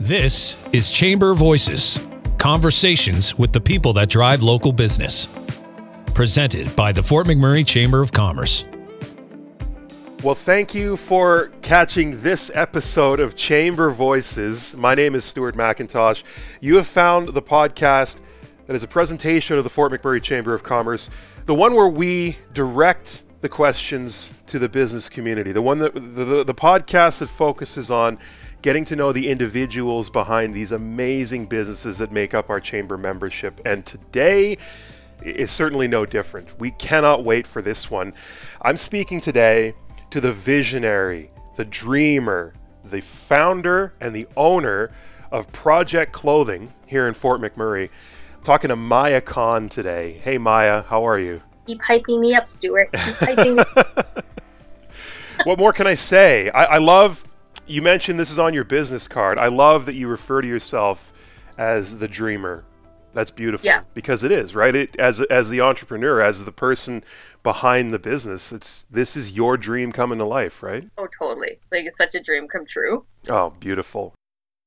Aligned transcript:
This 0.00 0.56
is 0.72 0.90
Chamber 0.90 1.34
Voices 1.34 2.00
conversations 2.38 3.36
with 3.36 3.52
the 3.52 3.60
people 3.60 3.92
that 3.92 4.08
drive 4.08 4.42
local 4.42 4.72
business. 4.72 5.28
Presented 6.14 6.74
by 6.74 6.90
the 6.90 7.02
Fort 7.02 7.26
McMurray 7.26 7.66
Chamber 7.66 8.00
of 8.00 8.10
Commerce. 8.10 8.64
Well, 10.22 10.34
thank 10.34 10.74
you 10.74 10.96
for 10.96 11.52
catching 11.60 12.22
this 12.22 12.50
episode 12.54 13.20
of 13.20 13.36
Chamber 13.36 13.90
Voices. 13.90 14.74
My 14.74 14.94
name 14.94 15.14
is 15.14 15.26
Stuart 15.26 15.54
McIntosh. 15.54 16.22
You 16.62 16.76
have 16.76 16.86
found 16.86 17.28
the 17.28 17.42
podcast 17.42 18.22
that 18.68 18.74
is 18.74 18.82
a 18.82 18.88
presentation 18.88 19.58
of 19.58 19.64
the 19.64 19.70
Fort 19.70 19.92
McMurray 19.92 20.22
Chamber 20.22 20.54
of 20.54 20.62
Commerce, 20.62 21.10
the 21.44 21.54
one 21.54 21.74
where 21.74 21.88
we 21.88 22.38
direct 22.54 23.22
the 23.42 23.50
questions 23.50 24.32
to 24.46 24.58
the 24.58 24.68
business 24.70 25.10
community, 25.10 25.52
the 25.52 25.60
one 25.60 25.78
that 25.78 25.92
the, 25.92 26.00
the, 26.00 26.44
the 26.44 26.54
podcast 26.54 27.18
that 27.18 27.28
focuses 27.28 27.90
on 27.90 28.18
getting 28.62 28.84
to 28.86 28.96
know 28.96 29.12
the 29.12 29.28
individuals 29.28 30.10
behind 30.10 30.52
these 30.52 30.72
amazing 30.72 31.46
businesses 31.46 31.98
that 31.98 32.12
make 32.12 32.34
up 32.34 32.50
our 32.50 32.60
chamber 32.60 32.98
membership. 32.98 33.60
And 33.64 33.84
today 33.86 34.58
is 35.22 35.50
certainly 35.50 35.88
no 35.88 36.04
different. 36.06 36.58
We 36.58 36.70
cannot 36.72 37.24
wait 37.24 37.46
for 37.46 37.62
this 37.62 37.90
one. 37.90 38.12
I'm 38.62 38.76
speaking 38.76 39.20
today 39.20 39.74
to 40.10 40.20
the 40.20 40.32
visionary, 40.32 41.30
the 41.56 41.64
dreamer, 41.64 42.54
the 42.84 43.00
founder, 43.00 43.94
and 44.00 44.14
the 44.14 44.26
owner 44.36 44.90
of 45.30 45.50
Project 45.52 46.12
Clothing 46.12 46.72
here 46.86 47.06
in 47.06 47.14
Fort 47.14 47.40
McMurray. 47.40 47.88
I'm 48.34 48.42
talking 48.42 48.68
to 48.68 48.76
Maya 48.76 49.20
Khan 49.20 49.68
today. 49.68 50.20
Hey, 50.22 50.38
Maya, 50.38 50.82
how 50.82 51.06
are 51.06 51.18
you? 51.18 51.42
Keep 51.66 51.82
hyping 51.82 52.20
me 52.20 52.34
up, 52.34 52.48
Stuart. 52.48 52.90
Keep 52.92 53.14
hyping 53.16 54.24
what 55.44 55.58
more 55.58 55.72
can 55.72 55.86
I 55.86 55.94
say? 55.94 56.50
I, 56.50 56.64
I 56.64 56.78
love 56.78 57.24
you 57.70 57.82
mentioned 57.82 58.18
this 58.18 58.30
is 58.30 58.38
on 58.38 58.52
your 58.52 58.64
business 58.64 59.06
card. 59.06 59.38
I 59.38 59.46
love 59.46 59.86
that 59.86 59.94
you 59.94 60.08
refer 60.08 60.40
to 60.40 60.48
yourself 60.48 61.12
as 61.56 61.98
the 61.98 62.08
dreamer. 62.08 62.64
That's 63.12 63.30
beautiful 63.30 63.66
yeah. 63.66 63.82
because 63.94 64.22
it 64.22 64.30
is, 64.30 64.54
right? 64.54 64.74
It, 64.74 64.96
as 64.96 65.20
as 65.22 65.50
the 65.50 65.60
entrepreneur, 65.60 66.20
as 66.20 66.44
the 66.44 66.52
person 66.52 67.02
behind 67.42 67.92
the 67.92 67.98
business, 67.98 68.52
it's 68.52 68.82
this 68.84 69.16
is 69.16 69.32
your 69.32 69.56
dream 69.56 69.90
coming 69.90 70.18
to 70.18 70.24
life, 70.24 70.62
right? 70.62 70.88
Oh, 70.96 71.08
totally. 71.18 71.58
Like 71.72 71.86
it's 71.86 71.96
such 71.96 72.14
a 72.14 72.20
dream 72.20 72.46
come 72.46 72.66
true. 72.66 73.04
Oh, 73.28 73.50
beautiful. 73.58 74.14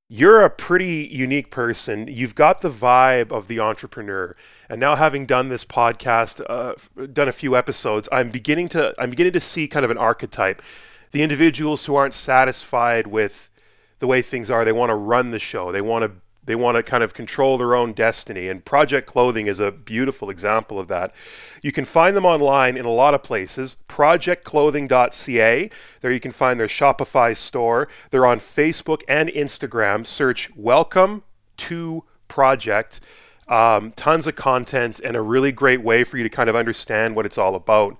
You're 0.10 0.42
a 0.42 0.50
pretty 0.50 1.10
unique 1.12 1.50
person. 1.50 2.08
You've 2.08 2.36
got 2.36 2.62
the 2.62 2.70
vibe 2.70 3.32
of 3.32 3.48
the 3.48 3.60
entrepreneur. 3.62 4.36
And 4.70 4.80
now 4.80 4.96
having 4.96 5.26
done 5.26 5.48
this 5.48 5.64
podcast, 5.66 6.44
uh, 6.48 6.76
done 7.08 7.30
a 7.30 7.32
few 7.32 7.56
episodes, 7.56 8.10
I'm 8.12 8.30
beginning 8.30 8.68
to 8.70 8.94
I'm 9.00 9.10
beginning 9.10 9.34
to 9.34 9.40
see 9.40 9.68
kind 9.68 9.86
of 9.86 9.92
an 9.92 9.98
archetype 9.98 10.62
the 11.14 11.22
individuals 11.22 11.86
who 11.86 11.96
aren't 11.96 12.14
satisfied 12.14 13.08
with 13.08 13.50
the 14.00 14.08
way 14.08 14.22
things 14.22 14.52
are. 14.52 14.66
They 14.66 14.74
want 14.74 14.90
to 14.90 14.96
run 14.96 15.32
the 15.32 15.40
show. 15.40 15.72
They 15.72 15.82
want 15.82 16.04
to 16.04 16.12
they 16.46 16.56
want 16.56 16.76
to 16.76 16.84
kind 16.84 17.04
of 17.04 17.14
control 17.14 17.58
their 17.58 17.74
own 17.74 17.94
destiny. 17.94 18.50
And 18.50 18.66
Project 18.66 19.08
Clothing 19.08 19.48
is 19.48 19.62
a 19.62 19.72
beautiful 19.72 20.30
example 20.30 20.78
of 20.78 20.90
that. 20.90 21.14
You 21.62 21.72
can 21.72 21.86
find 21.86 22.18
them 22.18 22.26
online 22.26 22.76
in 22.76 22.84
a 22.84 22.92
lot 22.92 23.14
of 23.14 23.24
places. 23.24 23.78
ProjectClothing.ca. 23.88 25.70
There 26.02 26.12
you 26.12 26.20
can 26.20 26.32
find 26.32 26.60
their 26.60 26.68
Shopify 26.68 27.34
store. 27.38 27.88
They're 28.10 28.26
on 28.26 28.40
Facebook 28.40 29.04
and 29.08 29.30
Instagram. 29.30 30.06
Search 30.06 30.54
Welcome 30.54 31.24
to 31.58 32.04
Project. 32.28 33.00
Um, 33.48 33.94
tons 33.94 34.28
of 34.28 34.36
content 34.36 35.00
and 35.00 35.16
a 35.16 35.22
really 35.22 35.54
great 35.54 35.82
way 35.82 36.04
for 36.04 36.18
you 36.18 36.24
to 36.24 36.30
kind 36.30 36.50
of 36.50 36.58
understand 36.58 37.16
what 37.16 37.26
it's 37.26 37.38
all 37.38 37.56
about. 37.56 37.98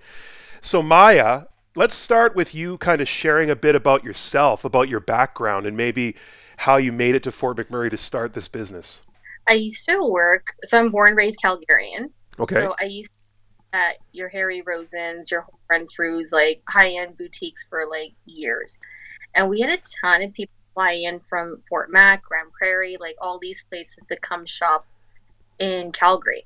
So, 0.60 0.84
Maya, 0.84 1.44
let's 1.76 1.96
start 1.96 2.36
with 2.36 2.54
you 2.54 2.78
kind 2.78 3.02
of 3.02 3.08
sharing 3.08 3.50
a 3.50 3.56
bit 3.56 3.76
about 3.76 4.04
yourself, 4.04 4.64
about 4.66 4.90
your 4.90 5.00
background, 5.00 5.66
and 5.66 5.76
maybe 5.76 6.16
how 6.58 6.78
you 6.78 6.92
made 6.92 7.16
it 7.16 7.24
to 7.24 7.32
Fort 7.32 7.58
McMurray 7.58 7.90
to 7.90 7.98
start 7.98 8.34
this 8.34 8.48
business. 8.48 9.02
I 9.48 9.54
used 9.54 9.86
to 9.90 10.04
work, 10.04 10.48
so 10.64 10.80
I'm 10.80 10.90
born 10.90 11.10
and 11.10 11.18
raised 11.18 11.40
Calgarian. 11.44 12.10
Okay. 12.40 12.62
So 12.62 12.76
I 12.80 12.86
used 12.86 13.12
at 13.74 13.98
your 14.12 14.30
Harry 14.30 14.62
Rosen's, 14.62 15.32
your 15.32 15.46
Renfrews, 15.72 16.32
like 16.32 16.62
high 16.70 16.92
end 16.92 17.18
boutiques 17.18 17.66
for 17.68 17.88
like 17.90 18.14
years. 18.26 18.80
And 19.36 19.50
we 19.50 19.60
had 19.60 19.72
a 19.72 19.82
ton 20.02 20.22
of 20.22 20.34
people 20.34 20.54
fly 20.76 20.92
in 20.92 21.20
from 21.20 21.62
Fort 21.68 21.92
Mac, 21.92 22.24
Grande 22.24 22.52
Prairie, 22.52 22.98
like 23.00 23.16
all 23.20 23.40
these 23.40 23.64
places 23.70 24.06
to 24.08 24.16
come 24.18 24.46
shop 24.46 24.86
in 25.60 25.92
Calgary. 25.92 26.46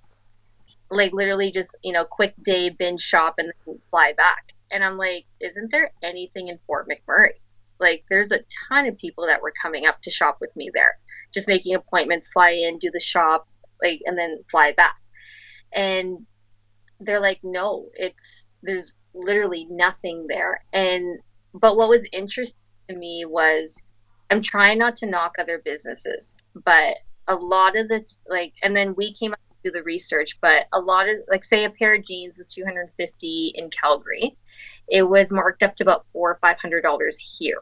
Like 0.90 1.12
literally 1.12 1.52
just, 1.52 1.76
you 1.84 1.92
know, 1.92 2.06
quick 2.06 2.34
day 2.42 2.70
binge 2.70 3.02
shop 3.02 3.36
and 3.38 3.52
then 3.66 3.80
fly 3.90 4.14
back. 4.14 4.54
And 4.72 4.84
I'm 4.84 4.98
like, 4.98 5.26
isn't 5.40 5.72
there 5.72 5.92
anything 6.04 6.50
in 6.50 6.60
Fort 6.68 6.88
McMurray? 6.90 7.34
Like, 7.80 8.06
there's 8.10 8.32
a 8.32 8.44
ton 8.70 8.88
of 8.88 8.98
people 8.98 9.28
that 9.28 9.42
were 9.42 9.54
coming 9.62 9.86
up 9.86 10.02
to 10.02 10.12
shop 10.12 10.38
with 10.42 10.56
me 10.56 10.70
there, 10.74 10.98
just 11.34 11.48
making 11.48 11.76
appointments, 11.76 12.32
fly 12.32 12.52
in, 12.52 12.80
do 12.80 12.90
the 12.92 13.00
shop, 13.00 13.48
like, 13.82 14.02
and 14.06 14.18
then 14.18 14.40
fly 14.50 14.74
back. 14.74 14.96
And 15.74 16.26
they're 17.00 17.20
like, 17.20 17.40
no, 17.44 17.88
it's, 17.94 18.48
there's 18.64 18.94
literally 19.14 19.68
nothing 19.70 20.26
there. 20.28 20.60
And, 20.74 21.20
but 21.54 21.78
what 21.78 21.90
was 21.90 22.08
interesting 22.12 22.60
to 22.90 22.96
me 22.96 23.26
was 23.28 23.82
I'm 24.30 24.42
trying 24.42 24.80
not 24.80 24.96
to 24.98 25.06
knock 25.06 25.36
other 25.40 25.62
businesses, 25.64 26.36
but 26.54 26.96
a 27.28 27.36
lot 27.36 27.76
of 27.76 27.88
the, 27.88 28.06
like, 28.28 28.54
and 28.64 28.76
then 28.76 28.96
we 28.96 29.14
came 29.14 29.34
up 29.34 29.40
do 29.64 29.72
the 29.72 29.84
research, 29.84 30.38
but 30.42 30.66
a 30.74 30.80
lot 30.80 31.10
of 31.10 31.18
like 31.30 31.44
say 31.44 31.66
a 31.66 31.70
pair 31.70 31.96
of 31.96 32.06
jeans 32.06 32.38
was 32.38 32.54
250 32.54 33.52
in 33.56 33.70
Calgary, 33.70 34.36
it 34.88 35.04
was 35.04 35.32
marked 35.32 35.64
up 35.64 35.76
to 35.76 35.84
about 35.84 36.06
four 36.14 36.32
or 36.32 36.40
five 36.42 36.60
hundred 36.60 36.82
dollars 36.82 37.18
here, 37.18 37.62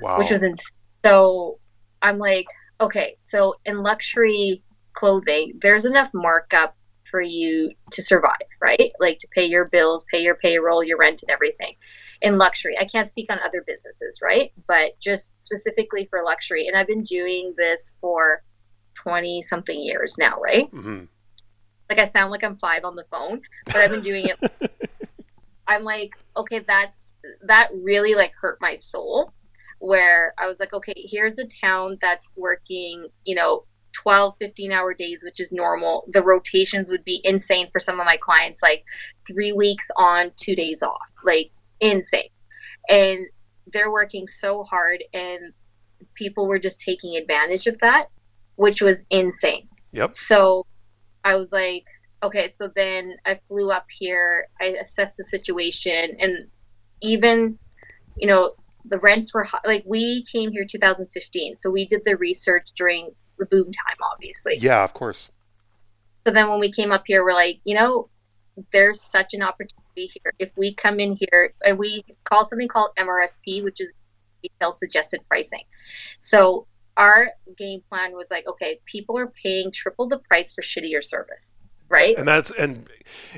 wow. 0.00 0.18
which 0.18 0.30
was 0.30 0.42
insane. 0.42 0.66
So 1.04 1.58
I'm 2.02 2.18
like, 2.18 2.46
okay, 2.80 3.16
so 3.18 3.54
in 3.64 3.78
luxury 3.78 4.62
clothing, 4.92 5.58
there's 5.60 5.84
enough 5.84 6.10
markup 6.14 6.76
for 7.10 7.20
you 7.20 7.70
to 7.92 8.02
survive, 8.02 8.36
right? 8.60 8.90
Like 8.98 9.18
to 9.20 9.28
pay 9.32 9.46
your 9.46 9.66
bills, 9.66 10.04
pay 10.10 10.22
your 10.22 10.34
payroll, 10.34 10.82
your 10.82 10.98
rent, 10.98 11.22
and 11.22 11.30
everything. 11.30 11.74
In 12.20 12.38
luxury, 12.38 12.76
I 12.78 12.84
can't 12.86 13.08
speak 13.08 13.30
on 13.30 13.38
other 13.38 13.62
businesses, 13.64 14.20
right? 14.22 14.52
But 14.66 14.98
just 15.00 15.32
specifically 15.42 16.06
for 16.10 16.24
luxury, 16.24 16.66
and 16.66 16.76
I've 16.76 16.88
been 16.88 17.04
doing 17.04 17.54
this 17.56 17.94
for 18.00 18.42
20 18.94 19.42
something 19.42 19.80
years 19.80 20.16
now, 20.18 20.40
right? 20.40 20.70
Mm-hmm 20.72 21.04
like 21.88 21.98
I 21.98 22.04
sound 22.04 22.30
like 22.30 22.44
I'm 22.44 22.56
five 22.56 22.84
on 22.84 22.96
the 22.96 23.04
phone, 23.10 23.40
but 23.66 23.76
I've 23.76 23.90
been 23.90 24.02
doing 24.02 24.26
it. 24.26 24.72
I'm 25.68 25.82
like, 25.82 26.16
okay, 26.36 26.60
that's 26.60 27.12
that 27.42 27.70
really 27.74 28.14
like 28.14 28.32
hurt 28.40 28.58
my 28.60 28.74
soul. 28.74 29.32
Where 29.78 30.32
I 30.38 30.46
was 30.46 30.58
like, 30.58 30.72
okay, 30.72 30.94
here's 30.96 31.38
a 31.38 31.46
town 31.46 31.98
that's 32.00 32.30
working, 32.34 33.08
you 33.24 33.34
know, 33.34 33.64
12, 33.92 34.34
15 34.38 34.72
hour 34.72 34.94
days, 34.94 35.22
which 35.22 35.40
is 35.40 35.52
normal. 35.52 36.08
The 36.12 36.22
rotations 36.22 36.90
would 36.90 37.04
be 37.04 37.20
insane 37.24 37.68
for 37.72 37.78
some 37.78 38.00
of 38.00 38.06
my 38.06 38.16
clients, 38.16 38.62
like 38.62 38.84
three 39.26 39.52
weeks 39.52 39.90
on, 39.96 40.32
two 40.36 40.56
days 40.56 40.82
off, 40.82 40.96
like 41.24 41.50
insane. 41.80 42.30
And 42.88 43.18
they're 43.66 43.90
working 43.90 44.26
so 44.26 44.62
hard, 44.62 45.02
and 45.12 45.52
people 46.14 46.46
were 46.46 46.58
just 46.58 46.80
taking 46.80 47.16
advantage 47.16 47.66
of 47.66 47.78
that, 47.80 48.06
which 48.54 48.80
was 48.80 49.04
insane. 49.10 49.68
Yep. 49.92 50.12
So 50.12 50.66
I 51.26 51.34
was 51.34 51.50
like, 51.50 51.84
okay, 52.22 52.46
so 52.46 52.70
then 52.74 53.16
I 53.26 53.34
flew 53.48 53.72
up 53.72 53.86
here, 53.90 54.46
I 54.60 54.76
assessed 54.80 55.16
the 55.16 55.24
situation, 55.24 56.16
and 56.20 56.46
even, 57.02 57.58
you 58.16 58.28
know, 58.28 58.52
the 58.84 59.00
rents 59.00 59.34
were 59.34 59.42
high. 59.42 59.58
like 59.64 59.82
we 59.84 60.24
came 60.32 60.52
here 60.52 60.64
2015, 60.64 61.56
so 61.56 61.68
we 61.68 61.84
did 61.84 62.02
the 62.04 62.16
research 62.16 62.68
during 62.76 63.10
the 63.38 63.46
boom 63.46 63.64
time, 63.64 63.96
obviously. 64.12 64.56
Yeah, 64.58 64.84
of 64.84 64.94
course. 64.94 65.28
So 66.24 66.32
then 66.32 66.48
when 66.48 66.60
we 66.60 66.70
came 66.70 66.92
up 66.92 67.02
here, 67.06 67.24
we're 67.24 67.34
like, 67.34 67.58
you 67.64 67.74
know, 67.74 68.08
there's 68.72 69.02
such 69.02 69.34
an 69.34 69.42
opportunity 69.42 69.74
here. 69.96 70.32
If 70.38 70.52
we 70.56 70.74
come 70.74 71.00
in 71.00 71.18
here, 71.18 71.54
and 71.64 71.76
we 71.76 72.04
call 72.22 72.44
something 72.44 72.68
called 72.68 72.90
MRSP, 72.96 73.64
which 73.64 73.80
is 73.80 73.92
retail 74.44 74.70
suggested 74.70 75.20
pricing. 75.28 75.64
So 76.20 76.68
our 76.96 77.28
game 77.56 77.82
plan 77.88 78.12
was 78.12 78.28
like, 78.30 78.46
okay, 78.46 78.80
people 78.86 79.18
are 79.18 79.26
paying 79.26 79.70
triple 79.70 80.08
the 80.08 80.18
price 80.18 80.52
for 80.52 80.62
shittier 80.62 81.02
service, 81.02 81.54
right? 81.88 82.16
And 82.16 82.26
that's 82.26 82.50
and 82.52 82.86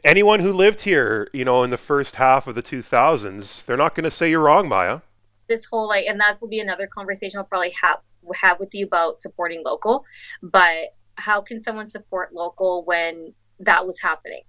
anyone 0.04 0.40
who 0.40 0.52
lived 0.52 0.80
here, 0.80 1.28
you 1.32 1.44
know, 1.44 1.62
in 1.62 1.70
the 1.70 1.76
first 1.76 2.16
half 2.16 2.46
of 2.46 2.54
the 2.54 2.62
2000s, 2.62 3.64
they're 3.66 3.76
not 3.76 3.94
going 3.94 4.04
to 4.04 4.10
say 4.10 4.30
you're 4.30 4.42
wrong, 4.42 4.68
Maya. 4.68 5.00
This 5.48 5.64
whole 5.64 5.88
like, 5.88 6.06
and 6.06 6.20
that 6.20 6.40
will 6.40 6.48
be 6.48 6.60
another 6.60 6.86
conversation 6.86 7.38
I'll 7.38 7.44
probably 7.44 7.74
have 7.82 8.00
have 8.34 8.60
with 8.60 8.74
you 8.74 8.86
about 8.86 9.16
supporting 9.16 9.62
local. 9.64 10.04
But 10.42 10.94
how 11.16 11.40
can 11.40 11.60
someone 11.60 11.86
support 11.86 12.34
local 12.34 12.84
when 12.84 13.34
that 13.60 13.86
was 13.86 13.98
happening? 14.00 14.42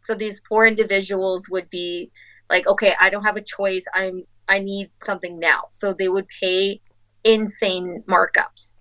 So 0.00 0.14
these 0.14 0.42
poor 0.46 0.66
individuals 0.66 1.48
would 1.48 1.70
be 1.70 2.10
like, 2.50 2.66
okay, 2.66 2.94
I 3.00 3.08
don't 3.10 3.24
have 3.24 3.36
a 3.36 3.42
choice. 3.42 3.86
I'm 3.94 4.24
I 4.46 4.58
need 4.58 4.90
something 5.02 5.38
now. 5.38 5.62
So 5.70 5.94
they 5.94 6.08
would 6.08 6.26
pay 6.28 6.80
insane 7.24 8.04
markups. 8.08 8.74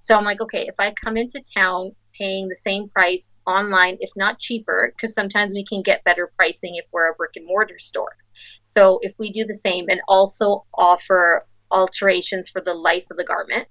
So 0.00 0.16
I'm 0.16 0.24
like, 0.24 0.40
okay, 0.40 0.66
if 0.66 0.74
I 0.78 0.92
come 0.92 1.16
into 1.16 1.42
town 1.56 1.92
paying 2.12 2.48
the 2.48 2.56
same 2.56 2.88
price 2.88 3.32
online, 3.46 3.96
if 4.00 4.10
not 4.16 4.38
cheaper, 4.38 4.92
because 4.94 5.14
sometimes 5.14 5.54
we 5.54 5.64
can 5.64 5.82
get 5.82 6.04
better 6.04 6.30
pricing 6.36 6.76
if 6.76 6.84
we're 6.92 7.10
a 7.10 7.14
brick 7.14 7.32
and 7.36 7.46
mortar 7.46 7.78
store. 7.78 8.16
So 8.62 8.98
if 9.02 9.14
we 9.18 9.32
do 9.32 9.44
the 9.44 9.54
same 9.54 9.86
and 9.88 10.00
also 10.06 10.66
offer 10.74 11.44
alterations 11.70 12.50
for 12.50 12.60
the 12.60 12.74
life 12.74 13.06
of 13.10 13.16
the 13.16 13.24
garment, 13.24 13.68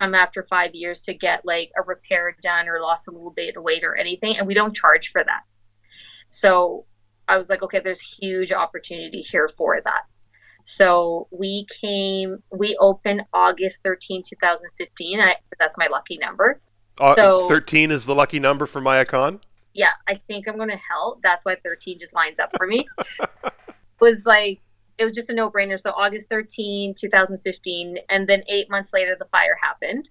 come 0.00 0.14
after 0.14 0.42
five 0.42 0.74
years 0.74 1.04
to 1.04 1.14
get 1.14 1.44
like 1.44 1.70
a 1.76 1.82
repair 1.82 2.36
done 2.42 2.68
or 2.68 2.80
lost 2.80 3.08
a 3.08 3.10
little 3.10 3.30
bit 3.30 3.56
of 3.56 3.62
weight 3.62 3.84
or 3.84 3.94
anything, 3.94 4.36
and 4.36 4.46
we 4.46 4.54
don't 4.54 4.74
charge 4.74 5.10
for 5.12 5.22
that. 5.22 5.42
So 6.30 6.84
I 7.28 7.36
was 7.36 7.48
like, 7.48 7.62
okay, 7.62 7.80
there's 7.80 8.00
huge 8.00 8.52
opportunity 8.52 9.20
here 9.20 9.48
for 9.48 9.80
that. 9.82 10.02
So 10.64 11.28
we 11.30 11.66
came, 11.80 12.42
we 12.50 12.76
opened 12.80 13.24
August 13.32 13.80
13, 13.84 14.22
2015. 14.26 15.20
I, 15.20 15.36
that's 15.58 15.76
my 15.76 15.86
lucky 15.90 16.18
number. 16.18 16.60
Uh, 16.98 17.14
so, 17.16 17.48
13 17.48 17.90
is 17.90 18.06
the 18.06 18.14
lucky 18.14 18.40
number 18.40 18.66
for 18.66 18.80
Maya 18.80 19.04
Khan? 19.04 19.40
Yeah, 19.74 19.90
I 20.08 20.14
think 20.14 20.48
I'm 20.48 20.56
going 20.56 20.70
to 20.70 20.76
help. 20.76 21.20
That's 21.22 21.44
why 21.44 21.56
13 21.62 21.98
just 21.98 22.14
lines 22.14 22.40
up 22.40 22.50
for 22.56 22.66
me. 22.66 22.86
was 24.00 24.24
like, 24.24 24.60
it 24.96 25.04
was 25.04 25.12
just 25.12 25.30
a 25.30 25.34
no 25.34 25.50
brainer. 25.50 25.78
So 25.78 25.90
August 25.90 26.28
13, 26.30 26.94
2015. 26.94 27.98
And 28.08 28.28
then 28.28 28.42
eight 28.48 28.70
months 28.70 28.92
later, 28.92 29.16
the 29.18 29.26
fire 29.26 29.56
happened. 29.60 30.10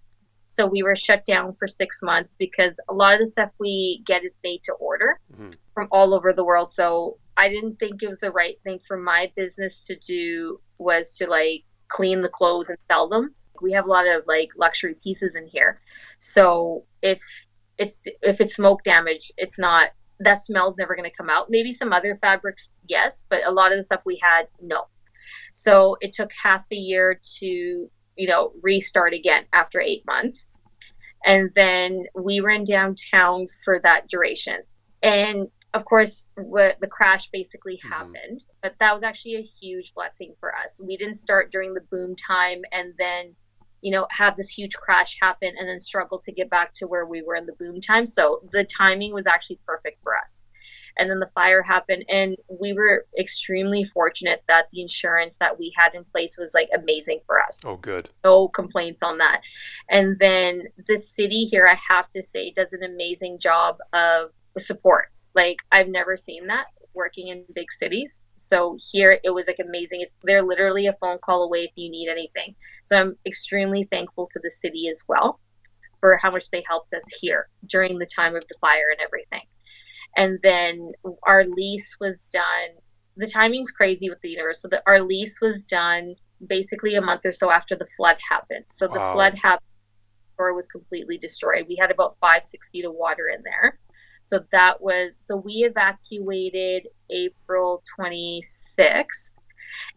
So 0.49 0.67
we 0.67 0.83
were 0.83 0.95
shut 0.95 1.25
down 1.25 1.55
for 1.55 1.67
six 1.67 2.03
months 2.03 2.35
because 2.37 2.79
a 2.87 2.93
lot 2.93 3.13
of 3.13 3.21
the 3.21 3.25
stuff 3.25 3.49
we 3.59 4.03
get 4.05 4.23
is 4.23 4.37
made 4.43 4.61
to 4.63 4.73
order 4.73 5.19
mm-hmm. 5.33 5.49
from 5.73 5.87
all 5.91 6.13
over 6.13 6.31
the 6.31 6.43
world. 6.43 6.69
So 6.69 7.17
I 7.35 7.49
didn't 7.49 7.79
think 7.79 8.01
it 8.01 8.07
was 8.07 8.19
the 8.19 8.31
right 8.31 8.57
thing 8.63 8.79
for 8.79 8.97
my 8.97 9.31
business 9.35 9.85
to 9.87 9.95
do 9.95 10.59
was 10.79 11.17
to 11.17 11.27
like 11.27 11.63
clean 11.87 12.21
the 12.21 12.29
clothes 12.29 12.69
and 12.69 12.77
sell 12.89 13.07
them. 13.07 13.33
We 13.61 13.71
have 13.73 13.85
a 13.85 13.89
lot 13.89 14.07
of 14.07 14.23
like 14.27 14.49
luxury 14.57 14.95
pieces 15.03 15.35
in 15.35 15.47
here. 15.47 15.79
So 16.19 16.85
if 17.01 17.21
it's 17.77 17.99
if 18.21 18.41
it's 18.41 18.55
smoke 18.55 18.83
damage, 18.83 19.31
it's 19.37 19.57
not 19.57 19.91
that 20.19 20.43
smell's 20.43 20.77
never 20.77 20.95
going 20.95 21.09
to 21.09 21.15
come 21.15 21.29
out. 21.29 21.49
Maybe 21.49 21.71
some 21.71 21.91
other 21.91 22.17
fabrics, 22.21 22.69
yes, 22.87 23.25
but 23.29 23.45
a 23.45 23.51
lot 23.51 23.71
of 23.71 23.77
the 23.77 23.83
stuff 23.83 24.01
we 24.05 24.19
had, 24.21 24.47
no. 24.61 24.85
So 25.53 25.97
it 26.01 26.13
took 26.13 26.31
half 26.33 26.65
a 26.71 26.75
year 26.75 27.19
to 27.39 27.89
you 28.15 28.27
know, 28.27 28.51
restart 28.61 29.13
again 29.13 29.45
after 29.53 29.79
eight 29.79 30.05
months. 30.05 30.47
And 31.25 31.51
then 31.55 32.05
we 32.15 32.41
ran 32.41 32.63
downtown 32.63 33.47
for 33.63 33.79
that 33.79 34.09
duration. 34.09 34.61
And 35.01 35.47
of 35.73 35.85
course, 35.85 36.25
what 36.35 36.79
the 36.79 36.87
crash 36.87 37.29
basically 37.29 37.77
mm-hmm. 37.77 37.91
happened, 37.91 38.45
but 38.61 38.75
that 38.79 38.93
was 38.93 39.03
actually 39.03 39.35
a 39.35 39.41
huge 39.41 39.93
blessing 39.93 40.35
for 40.39 40.55
us. 40.55 40.79
We 40.83 40.97
didn't 40.97 41.15
start 41.15 41.51
during 41.51 41.73
the 41.73 41.81
boom 41.91 42.15
time 42.15 42.61
and 42.71 42.93
then, 42.97 43.35
you 43.81 43.91
know, 43.91 44.07
have 44.11 44.37
this 44.37 44.49
huge 44.49 44.75
crash 44.75 45.17
happen 45.21 45.53
and 45.57 45.67
then 45.67 45.79
struggle 45.79 46.19
to 46.19 46.31
get 46.31 46.49
back 46.49 46.73
to 46.75 46.87
where 46.87 47.05
we 47.05 47.21
were 47.21 47.35
in 47.35 47.45
the 47.45 47.53
boom 47.53 47.81
time. 47.81 48.05
So 48.05 48.41
the 48.51 48.63
timing 48.63 49.13
was 49.13 49.27
actually 49.27 49.59
perfect 49.65 50.01
for 50.03 50.17
us 50.17 50.41
and 50.97 51.09
then 51.09 51.19
the 51.19 51.29
fire 51.33 51.61
happened 51.61 52.05
and 52.09 52.37
we 52.47 52.73
were 52.73 53.05
extremely 53.19 53.83
fortunate 53.83 54.43
that 54.47 54.69
the 54.71 54.81
insurance 54.81 55.37
that 55.37 55.57
we 55.57 55.73
had 55.75 55.93
in 55.95 56.03
place 56.05 56.37
was 56.37 56.53
like 56.53 56.69
amazing 56.73 57.19
for 57.25 57.41
us 57.41 57.61
oh 57.65 57.75
good 57.77 58.09
no 58.23 58.47
complaints 58.47 59.01
on 59.01 59.17
that 59.17 59.41
and 59.89 60.17
then 60.19 60.63
the 60.87 60.97
city 60.97 61.45
here 61.45 61.67
i 61.67 61.75
have 61.75 62.09
to 62.11 62.21
say 62.21 62.51
does 62.51 62.73
an 62.73 62.83
amazing 62.83 63.39
job 63.39 63.77
of 63.93 64.29
support 64.57 65.07
like 65.35 65.57
i've 65.71 65.87
never 65.87 66.17
seen 66.17 66.47
that 66.47 66.65
working 66.93 67.29
in 67.29 67.43
big 67.55 67.71
cities 67.71 68.21
so 68.35 68.77
here 68.91 69.19
it 69.23 69.31
was 69.31 69.47
like 69.47 69.59
amazing 69.59 70.01
it's 70.01 70.13
they're 70.23 70.43
literally 70.43 70.85
a 70.87 70.95
phone 71.01 71.17
call 71.23 71.43
away 71.43 71.63
if 71.63 71.71
you 71.75 71.89
need 71.89 72.07
anything 72.07 72.55
so 72.83 72.99
i'm 72.99 73.15
extremely 73.25 73.83
thankful 73.85 74.29
to 74.31 74.39
the 74.43 74.51
city 74.51 74.87
as 74.89 75.03
well 75.07 75.39
for 75.99 76.17
how 76.17 76.29
much 76.29 76.49
they 76.51 76.63
helped 76.67 76.93
us 76.93 77.05
here 77.19 77.47
during 77.65 77.97
the 77.97 78.05
time 78.05 78.35
of 78.35 78.43
the 78.47 78.55
fire 78.61 78.89
and 78.91 79.01
everything 79.01 79.41
and 80.15 80.39
then 80.43 80.91
our 81.23 81.45
lease 81.45 81.97
was 81.99 82.27
done. 82.27 82.69
The 83.17 83.27
timing's 83.27 83.71
crazy 83.71 84.09
with 84.09 84.21
the 84.21 84.29
universe. 84.29 84.61
So 84.61 84.67
the, 84.67 84.81
our 84.87 85.01
lease 85.01 85.39
was 85.41 85.63
done 85.63 86.15
basically 86.47 86.95
a 86.95 87.01
month 87.01 87.25
or 87.25 87.31
so 87.31 87.51
after 87.51 87.75
the 87.75 87.87
flood 87.97 88.17
happened. 88.29 88.65
So 88.67 88.87
the 88.87 88.99
wow. 88.99 89.13
flood 89.13 89.35
happened, 89.35 89.67
or 90.37 90.53
was 90.53 90.67
completely 90.67 91.17
destroyed. 91.17 91.65
We 91.67 91.75
had 91.75 91.91
about 91.91 92.17
five, 92.19 92.43
six 92.43 92.69
feet 92.69 92.85
of 92.85 92.93
water 92.93 93.29
in 93.33 93.43
there. 93.43 93.77
So 94.23 94.45
that 94.51 94.81
was 94.81 95.17
so 95.19 95.37
we 95.37 95.65
evacuated 95.65 96.87
April 97.09 97.83
26th, 97.99 99.33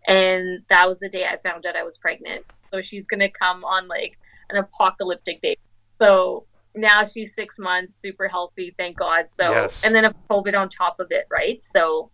and 0.07 0.63
that 0.69 0.87
was 0.87 0.99
the 0.99 1.09
day 1.09 1.27
I 1.27 1.37
found 1.39 1.65
out 1.67 1.77
I 1.77 1.85
was 1.85 1.99
pregnant. 1.99 2.45
So 2.73 2.81
she's 2.81 3.07
gonna 3.07 3.31
come 3.31 3.65
on 3.65 3.89
like 3.89 4.19
an 4.51 4.57
apocalyptic 4.59 5.41
day. 5.43 5.57
So 6.01 6.47
now 6.75 7.05
she's 7.05 7.35
six 7.35 7.59
months, 7.59 7.97
super 7.97 8.29
healthy, 8.29 8.75
thank 8.79 8.99
God. 8.99 9.27
So, 9.31 9.51
yes. 9.51 9.85
and 9.85 9.95
then 9.95 10.05
a 10.05 10.15
COVID 10.31 10.57
on 10.57 10.69
top 10.69 11.01
of 11.01 11.09
it, 11.11 11.27
right? 11.31 11.63
So, 11.63 12.11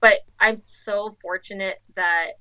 but 0.00 0.20
I'm 0.40 0.56
so 0.56 1.16
fortunate 1.20 1.80
that 1.96 2.32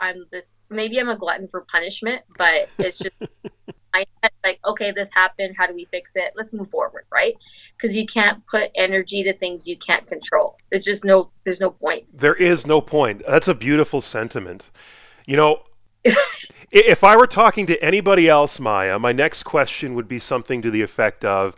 I'm 0.00 0.24
this. 0.30 0.56
Maybe 0.70 0.98
I'm 0.98 1.08
a 1.08 1.16
glutton 1.16 1.48
for 1.48 1.66
punishment, 1.70 2.22
but 2.36 2.70
it's 2.78 2.98
just 2.98 3.16
I 3.94 4.04
like, 4.44 4.60
okay, 4.64 4.92
this 4.92 5.10
happened. 5.12 5.54
How 5.56 5.66
do 5.66 5.74
we 5.74 5.84
fix 5.86 6.12
it? 6.16 6.32
Let's 6.36 6.52
move 6.52 6.70
forward, 6.70 7.04
right? 7.12 7.34
Because 7.76 7.96
you 7.96 8.06
can't 8.06 8.44
put 8.46 8.70
energy 8.74 9.22
to 9.24 9.32
things 9.32 9.66
you 9.66 9.76
can't 9.76 10.06
control. 10.06 10.56
There's 10.70 10.84
just 10.84 11.04
no. 11.04 11.30
There's 11.44 11.60
no 11.60 11.70
point. 11.70 12.06
There 12.16 12.34
is 12.34 12.66
no 12.66 12.80
point. 12.80 13.22
That's 13.26 13.48
a 13.48 13.54
beautiful 13.54 14.00
sentiment. 14.00 14.70
You 15.26 15.36
know, 15.36 15.62
if 16.72 17.04
I 17.04 17.16
were 17.16 17.26
talking 17.26 17.66
to 17.66 17.82
anybody 17.82 18.28
else, 18.28 18.60
Maya, 18.60 18.98
my 18.98 19.12
next 19.12 19.42
question 19.42 19.94
would 19.94 20.08
be 20.08 20.18
something 20.18 20.62
to 20.62 20.70
the 20.70 20.82
effect 20.82 21.24
of 21.24 21.56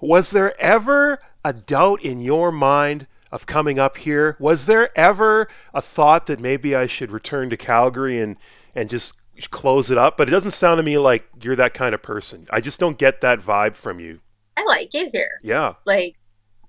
Was 0.00 0.30
there 0.30 0.60
ever 0.60 1.20
a 1.44 1.52
doubt 1.52 2.02
in 2.02 2.20
your 2.20 2.52
mind 2.52 3.06
of 3.30 3.46
coming 3.46 3.78
up 3.78 3.98
here? 3.98 4.36
Was 4.38 4.66
there 4.66 4.96
ever 4.98 5.48
a 5.74 5.82
thought 5.82 6.26
that 6.26 6.40
maybe 6.40 6.74
I 6.74 6.86
should 6.86 7.10
return 7.10 7.50
to 7.50 7.56
Calgary 7.56 8.20
and, 8.20 8.36
and 8.74 8.88
just 8.88 9.20
close 9.46 9.90
it 9.90 9.98
up? 9.98 10.16
But 10.16 10.28
it 10.28 10.32
doesn't 10.32 10.52
sound 10.52 10.78
to 10.78 10.82
me 10.82 10.98
like 10.98 11.28
you're 11.42 11.56
that 11.56 11.74
kind 11.74 11.94
of 11.94 12.02
person. 12.02 12.46
I 12.50 12.60
just 12.60 12.80
don't 12.80 12.98
get 12.98 13.20
that 13.20 13.40
vibe 13.40 13.76
from 13.76 14.00
you. 14.00 14.20
I 14.56 14.64
like 14.64 14.94
it 14.94 15.10
here. 15.12 15.40
Yeah. 15.42 15.74
Like, 15.84 16.16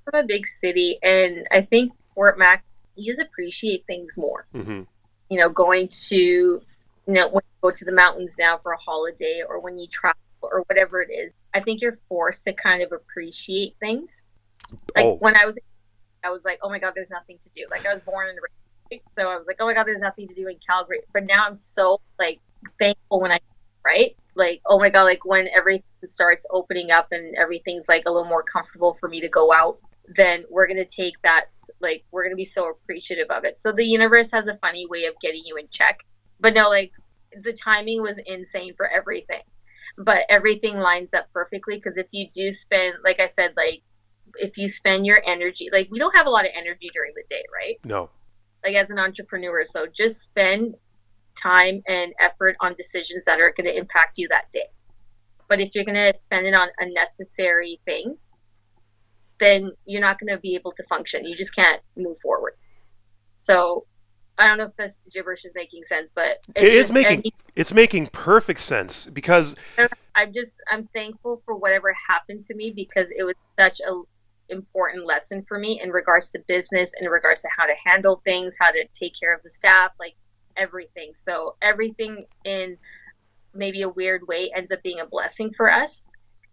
from 0.05 0.23
a 0.23 0.27
big 0.27 0.45
city, 0.45 0.99
and 1.01 1.47
I 1.51 1.61
think 1.61 1.91
Fort 2.13 2.37
Mac, 2.37 2.63
you 2.95 3.11
just 3.11 3.21
appreciate 3.21 3.85
things 3.87 4.17
more. 4.17 4.45
Mm-hmm. 4.53 4.83
You 5.29 5.37
know, 5.37 5.49
going 5.49 5.89
to 6.09 6.61
you 7.09 7.15
know, 7.15 7.27
when 7.27 7.41
you 7.43 7.69
go 7.69 7.75
to 7.75 7.85
the 7.85 7.91
mountains 7.91 8.35
now 8.37 8.59
for 8.59 8.71
a 8.71 8.77
holiday 8.77 9.41
or 9.47 9.59
when 9.59 9.79
you 9.79 9.87
travel 9.87 10.19
or 10.43 10.63
whatever 10.67 11.01
it 11.01 11.11
is, 11.11 11.33
I 11.55 11.59
think 11.59 11.81
you're 11.81 11.97
forced 12.07 12.43
to 12.43 12.53
kind 12.53 12.83
of 12.83 12.91
appreciate 12.91 13.75
things. 13.79 14.21
Like 14.95 15.05
oh. 15.05 15.15
when 15.15 15.35
I 15.35 15.43
was, 15.45 15.57
I 16.23 16.29
was 16.29 16.45
like, 16.45 16.59
oh 16.61 16.69
my 16.69 16.77
God, 16.77 16.93
there's 16.95 17.09
nothing 17.09 17.39
to 17.41 17.49
do. 17.49 17.65
Like 17.71 17.83
I 17.87 17.91
was 17.91 18.01
born 18.01 18.29
in 18.29 18.35
so 19.17 19.27
I 19.27 19.35
was 19.37 19.47
like, 19.47 19.57
oh 19.59 19.65
my 19.65 19.73
God, 19.73 19.85
there's 19.85 20.01
nothing 20.01 20.27
to 20.27 20.35
do 20.35 20.47
in 20.47 20.57
Calgary. 20.65 20.99
But 21.11 21.25
now 21.25 21.45
I'm 21.45 21.55
so 21.55 21.99
like 22.19 22.39
thankful 22.77 23.21
when 23.21 23.31
I, 23.31 23.39
right? 23.85 24.15
Like, 24.35 24.61
oh 24.65 24.79
my 24.79 24.89
God, 24.89 25.03
like 25.03 25.25
when 25.25 25.47
everything 25.49 25.83
starts 26.05 26.45
opening 26.51 26.91
up 26.91 27.07
and 27.11 27.35
everything's 27.35 27.87
like 27.87 28.03
a 28.05 28.11
little 28.11 28.29
more 28.29 28.43
comfortable 28.43 28.95
for 28.99 29.09
me 29.09 29.21
to 29.21 29.29
go 29.29 29.51
out 29.53 29.77
then 30.15 30.43
we're 30.49 30.65
going 30.65 30.75
to 30.75 30.85
take 30.85 31.13
that 31.21 31.53
like 31.81 32.03
we're 32.09 32.23
going 32.23 32.31
to 32.31 32.35
be 32.35 32.43
so 32.43 32.67
appreciative 32.67 33.29
of 33.29 33.43
it 33.43 33.59
so 33.59 33.71
the 33.71 33.85
universe 33.85 34.31
has 34.31 34.47
a 34.47 34.57
funny 34.57 34.87
way 34.87 35.05
of 35.05 35.13
getting 35.21 35.43
you 35.45 35.55
in 35.55 35.67
check 35.69 36.03
but 36.39 36.53
no, 36.53 36.69
like 36.69 36.91
the 37.43 37.53
timing 37.53 38.01
was 38.01 38.17
insane 38.17 38.73
for 38.75 38.87
everything. 38.87 39.41
But 39.97 40.25
everything 40.29 40.77
lines 40.77 41.13
up 41.13 41.27
perfectly 41.33 41.75
because 41.75 41.97
if 41.97 42.07
you 42.11 42.27
do 42.27 42.51
spend, 42.51 42.95
like 43.03 43.19
I 43.19 43.25
said, 43.25 43.53
like 43.57 43.81
if 44.35 44.57
you 44.57 44.67
spend 44.67 45.05
your 45.05 45.21
energy, 45.25 45.69
like 45.71 45.89
we 45.91 45.99
don't 45.99 46.15
have 46.15 46.27
a 46.27 46.29
lot 46.29 46.45
of 46.45 46.51
energy 46.55 46.89
during 46.93 47.13
the 47.15 47.23
day, 47.27 47.43
right? 47.53 47.79
No. 47.83 48.09
Like 48.63 48.75
as 48.75 48.89
an 48.89 48.99
entrepreneur, 48.99 49.65
so 49.65 49.87
just 49.87 50.23
spend 50.23 50.75
time 51.41 51.81
and 51.87 52.13
effort 52.19 52.55
on 52.59 52.73
decisions 52.75 53.25
that 53.25 53.39
are 53.39 53.53
going 53.55 53.65
to 53.65 53.77
impact 53.77 54.17
you 54.17 54.27
that 54.29 54.51
day. 54.51 54.67
But 55.47 55.59
if 55.59 55.73
you're 55.73 55.85
going 55.85 55.95
to 55.95 56.17
spend 56.17 56.45
it 56.45 56.53
on 56.53 56.69
unnecessary 56.77 57.79
things, 57.85 58.31
then 59.39 59.71
you're 59.85 60.01
not 60.01 60.19
going 60.19 60.33
to 60.33 60.39
be 60.39 60.55
able 60.55 60.71
to 60.73 60.83
function. 60.83 61.25
You 61.25 61.35
just 61.35 61.55
can't 61.55 61.81
move 61.97 62.19
forward. 62.19 62.53
So 63.35 63.85
I 64.37 64.47
don't 64.47 64.57
know 64.57 64.65
if 64.65 64.75
this 64.77 64.99
gibberish 65.11 65.45
is 65.45 65.53
making 65.55 65.83
sense, 65.83 66.11
but 66.13 66.37
it 66.55 66.63
is 66.63 66.91
making 66.91 67.19
any, 67.19 67.33
it's 67.55 67.73
making 67.73 68.07
perfect 68.07 68.59
sense 68.59 69.07
because 69.07 69.55
I'm 70.15 70.33
just 70.33 70.61
I'm 70.71 70.87
thankful 70.93 71.41
for 71.45 71.55
whatever 71.55 71.93
happened 72.07 72.43
to 72.43 72.55
me 72.55 72.71
because 72.73 73.09
it 73.11 73.23
was 73.23 73.35
such 73.57 73.81
a 73.81 74.01
important 74.49 75.05
lesson 75.05 75.43
for 75.47 75.59
me 75.59 75.81
in 75.81 75.91
regards 75.91 76.29
to 76.29 76.39
business, 76.47 76.91
in 76.99 77.07
regards 77.09 77.41
to 77.41 77.49
how 77.55 77.65
to 77.65 77.75
handle 77.85 78.21
things, 78.23 78.55
how 78.59 78.71
to 78.71 78.85
take 78.93 79.13
care 79.19 79.33
of 79.33 79.43
the 79.43 79.49
staff, 79.49 79.91
like 79.99 80.15
everything. 80.59 81.11
So 81.13 81.55
everything 81.61 82.25
in 82.43 82.77
maybe 83.53 83.81
a 83.81 83.89
weird 83.89 84.27
way 84.27 84.51
ends 84.55 84.71
up 84.71 84.83
being 84.83 84.99
a 84.99 85.05
blessing 85.05 85.53
for 85.55 85.71
us. 85.71 86.03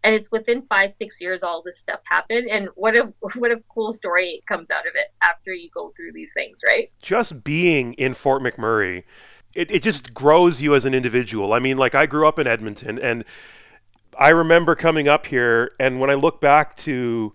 And 0.04 0.14
it's 0.14 0.30
within 0.30 0.62
five 0.62 0.92
six 0.92 1.20
years 1.20 1.42
all 1.42 1.62
this 1.62 1.78
stuff 1.78 2.00
happened. 2.06 2.48
And 2.48 2.68
what 2.74 2.96
a 2.96 3.12
what 3.34 3.50
a 3.50 3.60
cool 3.68 3.92
story 3.92 4.42
comes 4.46 4.70
out 4.70 4.86
of 4.86 4.92
it 4.94 5.08
after 5.22 5.52
you 5.52 5.68
go 5.74 5.92
through 5.96 6.12
these 6.12 6.32
things 6.32 6.60
right? 6.66 6.90
Just 7.02 7.42
being 7.44 7.94
in 7.94 8.14
fort 8.14 8.42
mcmurray 8.42 9.04
it, 9.56 9.70
it 9.70 9.82
just 9.82 10.14
grows 10.14 10.60
you 10.60 10.74
as 10.74 10.84
an 10.84 10.94
individual. 10.94 11.52
I 11.52 11.58
mean 11.58 11.78
like 11.78 11.94
i 11.94 12.06
grew 12.06 12.28
up 12.28 12.38
in 12.38 12.46
edmonton 12.46 12.98
and 12.98 13.24
i 14.18 14.28
remember 14.28 14.74
coming 14.74 15.08
up 15.08 15.26
here 15.26 15.72
and 15.80 16.00
when 16.00 16.10
i 16.10 16.14
look 16.14 16.40
back 16.40 16.76
to 16.76 17.34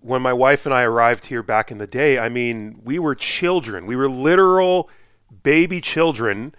when 0.00 0.20
my 0.22 0.32
wife 0.32 0.66
and 0.66 0.74
i 0.74 0.82
arrived 0.82 1.26
here 1.26 1.42
back 1.42 1.70
in 1.70 1.78
the 1.78 1.86
day 1.86 2.18
i 2.18 2.28
mean 2.28 2.80
we 2.82 2.98
were 2.98 3.14
children. 3.14 3.86
We 3.86 3.96
were 3.96 4.08
literal 4.08 4.90
baby 5.42 5.80
children 5.80 6.54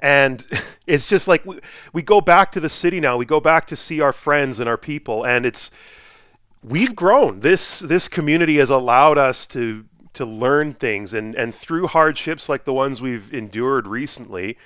And 0.00 0.46
it's 0.86 1.08
just 1.08 1.28
like 1.28 1.44
we, 1.44 1.60
we 1.92 2.02
go 2.02 2.20
back 2.20 2.52
to 2.52 2.60
the 2.60 2.68
city 2.68 3.00
now. 3.00 3.16
We 3.16 3.26
go 3.26 3.40
back 3.40 3.66
to 3.68 3.76
see 3.76 4.00
our 4.00 4.12
friends 4.12 4.60
and 4.60 4.68
our 4.68 4.76
people, 4.76 5.24
and 5.24 5.44
it's 5.46 5.70
we've 6.62 6.94
grown. 6.94 7.40
This 7.40 7.80
this 7.80 8.08
community 8.08 8.58
has 8.58 8.70
allowed 8.70 9.18
us 9.18 9.46
to 9.48 9.84
to 10.14 10.24
learn 10.24 10.72
things, 10.74 11.14
and 11.14 11.34
and 11.34 11.54
through 11.54 11.88
hardships 11.88 12.48
like 12.48 12.64
the 12.64 12.72
ones 12.72 13.02
we've 13.02 13.32
endured 13.32 13.86
recently, 13.86 14.56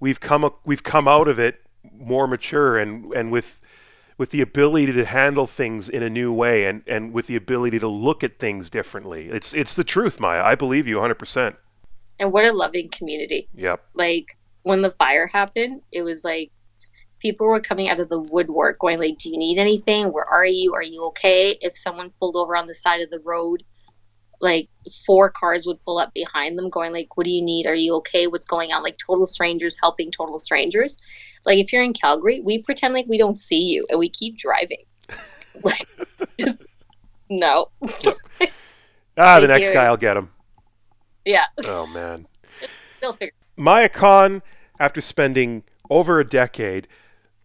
we've 0.00 0.20
come 0.20 0.50
we've 0.64 0.82
come 0.82 1.08
out 1.08 1.28
of 1.28 1.38
it 1.38 1.60
more 1.98 2.26
mature 2.26 2.78
and 2.78 3.12
and 3.14 3.30
with 3.30 3.60
with 4.16 4.30
the 4.30 4.40
ability 4.40 4.92
to 4.92 5.04
handle 5.04 5.46
things 5.46 5.88
in 5.88 6.02
a 6.02 6.08
new 6.08 6.32
way 6.32 6.66
and, 6.66 6.82
and 6.86 7.12
with 7.12 7.26
the 7.26 7.34
ability 7.34 7.80
to 7.80 7.88
look 7.88 8.22
at 8.22 8.38
things 8.38 8.70
differently. 8.70 9.28
It's 9.28 9.52
it's 9.54 9.74
the 9.74 9.84
truth, 9.84 10.20
Maya. 10.20 10.42
I 10.42 10.54
believe 10.54 10.86
you 10.86 10.98
100%. 10.98 11.56
And 12.18 12.32
what 12.32 12.44
a 12.44 12.52
loving 12.52 12.88
community. 12.88 13.48
Yep. 13.54 13.84
Like 13.94 14.36
when 14.62 14.82
the 14.82 14.90
fire 14.90 15.26
happened, 15.26 15.82
it 15.92 16.02
was 16.02 16.24
like 16.24 16.50
people 17.18 17.46
were 17.46 17.60
coming 17.60 17.88
out 17.88 18.00
of 18.00 18.08
the 18.08 18.20
woodwork 18.20 18.78
going 18.78 18.98
like, 18.98 19.18
"Do 19.18 19.30
you 19.30 19.38
need 19.38 19.58
anything? 19.58 20.12
Where 20.12 20.26
are 20.26 20.46
you? 20.46 20.74
Are 20.74 20.82
you 20.82 21.04
okay?" 21.06 21.56
If 21.60 21.76
someone 21.76 22.12
pulled 22.20 22.36
over 22.36 22.56
on 22.56 22.66
the 22.66 22.74
side 22.74 23.00
of 23.00 23.10
the 23.10 23.20
road, 23.24 23.62
like 24.40 24.68
four 25.06 25.30
cars 25.30 25.66
would 25.66 25.82
pull 25.84 25.98
up 25.98 26.12
behind 26.12 26.58
them 26.58 26.68
going 26.68 26.92
like 26.92 27.16
what 27.16 27.24
do 27.24 27.30
you 27.30 27.42
need 27.42 27.66
are 27.66 27.74
you 27.74 27.94
okay 27.94 28.26
what's 28.26 28.44
going 28.44 28.72
on 28.72 28.82
like 28.82 28.96
total 28.98 29.24
strangers 29.24 29.80
helping 29.80 30.10
total 30.10 30.38
strangers 30.38 31.00
like 31.46 31.58
if 31.58 31.72
you're 31.72 31.82
in 31.82 31.92
calgary 31.92 32.40
we 32.40 32.62
pretend 32.62 32.92
like 32.94 33.06
we 33.06 33.16
don't 33.16 33.38
see 33.38 33.60
you 33.60 33.86
and 33.88 33.98
we 33.98 34.08
keep 34.08 34.36
driving 34.36 34.84
like 35.62 35.88
just, 36.38 36.62
no 37.30 37.70
ah 39.16 39.40
the 39.40 39.46
next 39.46 39.70
guy 39.70 39.84
i'll 39.84 39.96
get 39.96 40.16
him 40.16 40.28
yeah 41.24 41.46
oh 41.66 41.86
man 41.86 42.26
still 42.96 43.16
maya 43.56 43.88
khan 43.88 44.42
after 44.78 45.00
spending 45.00 45.62
over 45.90 46.18
a 46.20 46.24
decade 46.26 46.88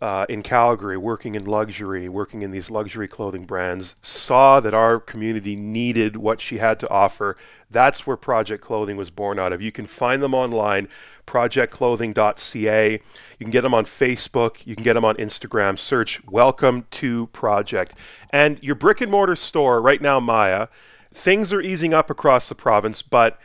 uh, 0.01 0.25
in 0.29 0.41
Calgary, 0.41 0.98
working 0.98 1.36
in 1.36 1.43
luxury, 1.43 2.07
working 2.07 2.41
in 2.41 2.51
these 2.51 2.69
luxury 2.69 3.07
clothing 3.07 3.45
brands, 3.45 3.95
saw 4.01 4.59
that 4.62 4.74
our 4.74 5.00
community 5.00 5.55
needed 5.55 6.15
what 6.15 6.39
she 6.39 6.57
had 6.57 6.79
to 6.79 6.89
offer. 6.89 7.36
That's 7.69 8.07
where 8.07 8.15
Project 8.15 8.63
Clothing 8.63 8.95
was 8.95 9.09
born 9.09 9.38
out 9.38 9.51
of. 9.51 9.62
You 9.62 9.74
can 9.74 9.86
find 9.86 10.24
them 10.24 10.33
online, 10.33 10.88
projectclothing.ca. 11.27 12.91
You 12.93 13.45
can 13.45 13.51
get 13.51 13.62
them 13.62 13.74
on 13.74 13.83
Facebook. 13.83 14.65
You 14.65 14.75
can 14.75 14.86
get 14.86 14.93
them 14.93 15.05
on 15.05 15.15
Instagram. 15.17 15.77
Search 15.77 16.25
Welcome 16.27 16.86
to 16.91 17.27
Project. 17.27 17.95
And 18.29 18.57
your 18.63 18.75
brick 18.75 19.01
and 19.01 19.12
mortar 19.12 19.36
store 19.36 19.81
right 19.81 20.01
now, 20.01 20.21
Maya, 20.21 20.67
things 21.13 21.51
are 21.51 21.62
easing 21.62 21.93
up 21.93 22.09
across 22.09 22.48
the 22.48 22.55
province, 22.55 23.01
but 23.01 23.38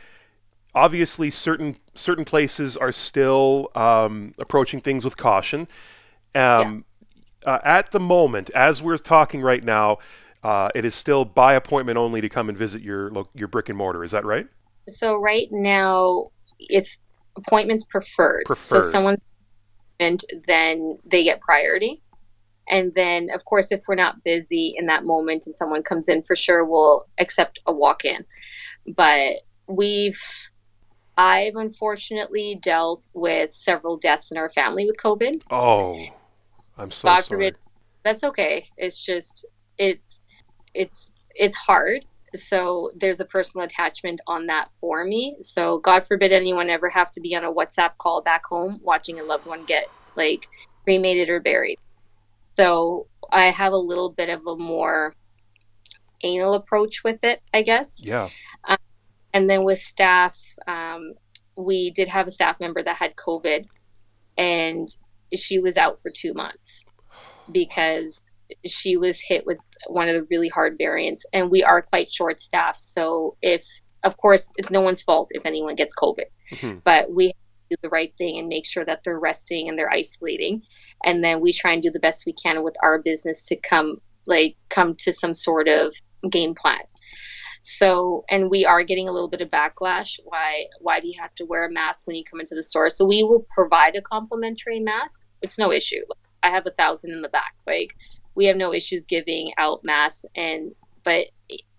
obviously 0.75 1.31
certain 1.31 1.77
certain 1.95 2.25
places 2.25 2.77
are 2.77 2.91
still 2.91 3.71
um, 3.73 4.33
approaching 4.39 4.81
things 4.81 5.03
with 5.03 5.17
caution. 5.17 5.61
Um, 6.35 6.85
yeah. 7.45 7.53
uh, 7.53 7.59
at 7.63 7.91
the 7.91 7.99
moment, 7.99 8.51
as 8.51 8.83
we're 8.83 8.97
talking 8.97 9.41
right 9.41 9.63
now, 9.63 9.97
uh, 10.43 10.69
it 10.75 10.85
is 10.85 10.93
still 10.93 11.25
by 11.25 11.55
appointment 11.55 11.97
only 11.97 12.21
to 12.21 12.29
come 12.29 12.49
and 12.49 12.57
visit 12.57 12.81
your 12.81 13.11
your 13.33 13.47
brick 13.47 13.69
and 13.69 13.77
mortar. 13.77 14.03
Is 14.03 14.11
that 14.11 14.25
right? 14.25 14.47
So 14.87 15.15
right 15.15 15.47
now, 15.49 16.25
it's 16.59 16.99
appointments 17.37 17.83
preferred. 17.85 18.43
Preferred. 18.45 18.83
So 18.83 18.91
someone's 18.91 19.19
and 19.99 20.21
then 20.47 20.99
they 21.05 21.23
get 21.23 21.41
priority. 21.41 22.01
And 22.67 22.93
then, 22.93 23.29
of 23.33 23.45
course, 23.45 23.71
if 23.71 23.81
we're 23.87 23.95
not 23.95 24.23
busy 24.23 24.73
in 24.77 24.85
that 24.85 25.05
moment 25.05 25.45
and 25.45 25.55
someone 25.55 25.83
comes 25.83 26.09
in, 26.09 26.23
for 26.23 26.35
sure 26.35 26.65
we'll 26.65 27.05
accept 27.19 27.59
a 27.67 27.71
walk 27.71 28.05
in. 28.05 28.25
But 28.95 29.35
we've, 29.67 30.19
I've 31.17 31.55
unfortunately 31.55 32.59
dealt 32.61 33.07
with 33.13 33.53
several 33.53 33.97
deaths 33.97 34.31
in 34.31 34.37
our 34.37 34.49
family 34.49 34.85
with 34.85 34.97
COVID. 34.97 35.43
Oh. 35.49 35.97
I'm 36.77 36.91
so 36.91 37.07
God 37.07 37.21
sorry. 37.23 37.37
Forbid, 37.37 37.57
that's 38.03 38.23
okay. 38.23 38.65
It's 38.77 39.01
just 39.01 39.45
it's 39.77 40.21
it's 40.73 41.11
it's 41.33 41.55
hard. 41.55 42.05
So 42.35 42.91
there's 42.95 43.21
a 43.21 43.25
personal 43.25 43.65
attachment 43.65 44.19
on 44.27 44.47
that 44.47 44.69
for 44.71 45.05
me. 45.05 45.37
So 45.39 45.79
God 45.79 46.03
forbid 46.03 46.31
anyone 46.33 46.69
ever 46.69 46.89
have 46.89 47.11
to 47.13 47.21
be 47.21 47.35
on 47.35 47.45
a 47.45 47.53
WhatsApp 47.53 47.97
call 47.97 48.21
back 48.21 48.45
home 48.45 48.79
watching 48.83 49.19
a 49.19 49.23
loved 49.23 49.47
one 49.47 49.63
get 49.65 49.87
like 50.15 50.47
cremated 50.83 51.29
or 51.29 51.39
buried. 51.39 51.77
So 52.57 53.07
I 53.31 53.51
have 53.51 53.73
a 53.73 53.77
little 53.77 54.09
bit 54.09 54.29
of 54.29 54.45
a 54.47 54.55
more 54.55 55.13
anal 56.23 56.55
approach 56.55 57.03
with 57.03 57.23
it, 57.23 57.41
I 57.53 57.61
guess. 57.61 58.01
Yeah. 58.03 58.29
Um, 58.65 58.77
and 59.35 59.49
then 59.49 59.65
with 59.65 59.79
staff, 59.79 60.39
um, 60.65 61.13
we 61.57 61.91
did 61.91 62.07
have 62.07 62.25
a 62.25 62.31
staff 62.31 62.59
member 62.59 62.81
that 62.81 62.95
had 62.95 63.15
COVID, 63.15 63.65
and 64.37 64.87
she 65.33 65.59
was 65.59 65.75
out 65.75 66.01
for 66.01 66.09
two 66.09 66.33
months 66.33 66.83
because 67.51 68.23
she 68.65 68.95
was 68.95 69.19
hit 69.19 69.45
with 69.45 69.59
one 69.87 70.07
of 70.07 70.15
the 70.15 70.27
really 70.31 70.47
hard 70.47 70.77
variants. 70.77 71.25
And 71.33 71.51
we 71.51 71.63
are 71.63 71.81
quite 71.81 72.09
short 72.09 72.39
staffed. 72.39 72.79
So 72.79 73.35
if 73.41 73.63
of 74.03 74.17
course 74.17 74.51
it's 74.55 74.71
no 74.71 74.81
one's 74.81 75.01
fault 75.01 75.29
if 75.31 75.47
anyone 75.47 75.73
gets 75.73 75.95
covid 75.95 76.25
mm-hmm. 76.51 76.77
but 76.83 77.11
we 77.11 77.33
do 77.69 77.75
the 77.81 77.89
right 77.89 78.13
thing 78.17 78.37
and 78.37 78.47
make 78.47 78.65
sure 78.65 78.85
that 78.85 79.03
they're 79.03 79.19
resting 79.19 79.67
and 79.67 79.77
they're 79.77 79.91
isolating. 79.91 80.61
And 81.03 81.23
then 81.23 81.41
we 81.41 81.53
try 81.53 81.73
and 81.73 81.81
do 81.81 81.91
the 81.91 81.99
best 81.99 82.25
we 82.25 82.33
can 82.33 82.63
with 82.63 82.75
our 82.81 82.99
business 82.99 83.45
to 83.47 83.55
come 83.55 83.99
like 84.27 84.55
come 84.69 84.95
to 84.95 85.11
some 85.11 85.33
sort 85.33 85.67
of 85.67 85.93
game 86.29 86.53
plan 86.55 86.81
so, 87.67 88.25
and 88.29 88.51
we 88.51 88.63
are 88.63 88.83
getting 88.83 89.09
a 89.09 89.11
little 89.11 89.27
bit 89.27 89.41
of 89.41 89.49
backlash. 89.49 90.19
Why? 90.23 90.67
Why 90.81 90.99
do 90.99 91.07
you 91.07 91.19
have 91.19 91.33
to 91.35 91.45
wear 91.45 91.65
a 91.65 91.71
mask 91.71 92.05
when 92.05 92.15
you 92.15 92.23
come 92.23 92.39
into 92.39 92.53
the 92.53 92.61
store? 92.61 92.91
So 92.91 93.05
we 93.05 93.23
will 93.23 93.43
provide 93.49 93.95
a 93.95 94.03
complimentary 94.03 94.79
mask. 94.79 95.21
It's 95.41 95.57
no 95.57 95.71
issue. 95.71 96.03
I 96.43 96.51
have 96.51 96.67
a 96.67 96.71
thousand 96.71 97.13
in 97.13 97.23
the 97.23 97.29
back. 97.29 97.55
Like 97.65 97.95
we 98.35 98.45
have 98.45 98.55
no 98.55 98.71
issues 98.71 99.07
giving 99.07 99.51
out 99.57 99.83
masks 99.83 100.25
and 100.35 100.75
but 101.03 101.25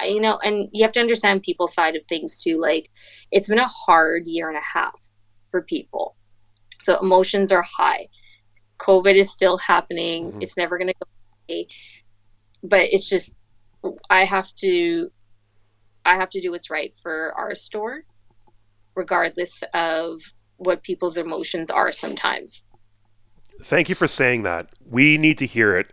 you 0.05 0.21
know 0.21 0.40
and 0.43 0.69
you 0.73 0.83
have 0.83 0.93
to 0.93 1.00
understand 1.00 1.43
people's 1.43 1.73
side 1.73 1.95
of 1.95 2.02
things 2.09 2.43
too 2.43 2.61
like 2.61 2.90
it's 3.31 3.49
been 3.49 3.59
a 3.59 3.69
hard 3.69 4.26
year 4.26 4.49
and 4.49 4.59
a 4.59 4.62
half 4.62 5.11
for 5.50 5.62
people 5.62 6.16
so 6.81 6.99
emotions 6.99 7.52
are 7.52 7.62
high 7.62 8.07
covid 8.78 9.14
is 9.14 9.31
still 9.31 9.59
happening 9.59 10.31
mm-hmm. 10.31 10.43
it's 10.43 10.57
never 10.57 10.78
going 10.78 10.88
to 10.88 10.95
go 10.95 11.09
away 11.49 11.66
but 12.62 12.88
it's 12.93 13.09
just 13.09 13.35
i 14.09 14.25
have 14.25 14.52
to 14.55 15.11
I 16.07 16.17
have 16.17 16.31
to 16.31 16.41
do 16.41 16.53
what's 16.53 16.71
right 16.71 16.95
for 17.03 17.33
our 17.37 17.55
store, 17.55 18.05
regardless 18.95 19.63
of 19.75 20.21
what 20.57 20.83
people's 20.83 21.17
emotions 21.17 21.71
are 21.71 21.93
sometimes. 21.93 22.65
Thank 23.63 23.89
you 23.89 23.95
for 23.95 24.07
saying 24.07 24.43
that. 24.45 24.69
We 24.89 25.19
need 25.19 25.39
to 25.39 25.47
hear 25.47 25.77
it. 25.77 25.91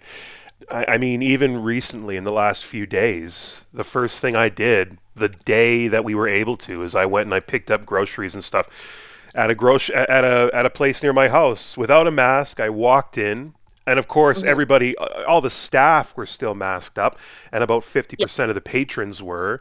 I, 0.71 0.85
I 0.89 0.97
mean, 0.97 1.21
even 1.21 1.63
recently 1.63 2.15
in 2.15 2.23
the 2.23 2.31
last 2.31 2.65
few 2.65 2.85
days, 2.85 3.65
the 3.73 3.83
first 3.83 4.21
thing 4.21 4.35
I 4.35 4.49
did 4.49 4.97
the 5.15 5.29
day 5.29 5.87
that 5.87 6.03
we 6.03 6.15
were 6.15 6.27
able 6.27 6.57
to 6.57 6.83
is 6.83 6.95
I 6.95 7.05
went 7.05 7.27
and 7.27 7.33
I 7.33 7.39
picked 7.39 7.69
up 7.71 7.85
groceries 7.85 8.33
and 8.33 8.43
stuff 8.43 9.29
at 9.35 9.49
a 9.49 9.55
grocery 9.55 9.95
at 9.95 10.23
a 10.23 10.49
at 10.53 10.65
a 10.65 10.69
place 10.69 11.03
near 11.03 11.13
my 11.13 11.27
house 11.29 11.77
without 11.77 12.07
a 12.07 12.11
mask. 12.11 12.59
I 12.59 12.69
walked 12.69 13.17
in, 13.17 13.53
and 13.85 13.99
of 13.99 14.07
course, 14.07 14.39
mm-hmm. 14.39 14.49
everybody, 14.49 14.97
all 14.97 15.41
the 15.41 15.49
staff 15.49 16.15
were 16.15 16.25
still 16.25 16.53
masked 16.53 16.99
up, 16.99 17.17
and 17.51 17.63
about 17.63 17.83
fifty 17.83 18.15
percent 18.15 18.49
of 18.49 18.55
the 18.55 18.61
patrons 18.61 19.21
were. 19.21 19.59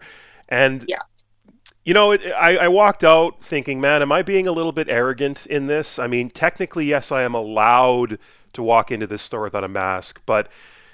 And 0.52 0.84
yeah. 0.86 0.98
You 1.84 1.94
know, 1.94 2.12
it, 2.12 2.24
I, 2.26 2.58
I 2.58 2.68
walked 2.68 3.02
out 3.02 3.42
thinking, 3.42 3.80
man, 3.80 4.02
am 4.02 4.12
I 4.12 4.22
being 4.22 4.46
a 4.46 4.52
little 4.52 4.70
bit 4.70 4.88
arrogant 4.88 5.46
in 5.46 5.66
this? 5.66 5.98
I 5.98 6.06
mean, 6.06 6.30
technically, 6.30 6.84
yes, 6.84 7.10
I 7.10 7.22
am 7.22 7.34
allowed 7.34 8.20
to 8.52 8.62
walk 8.62 8.92
into 8.92 9.08
this 9.08 9.20
store 9.22 9.42
without 9.42 9.64
a 9.64 9.68
mask, 9.68 10.22
but 10.24 10.48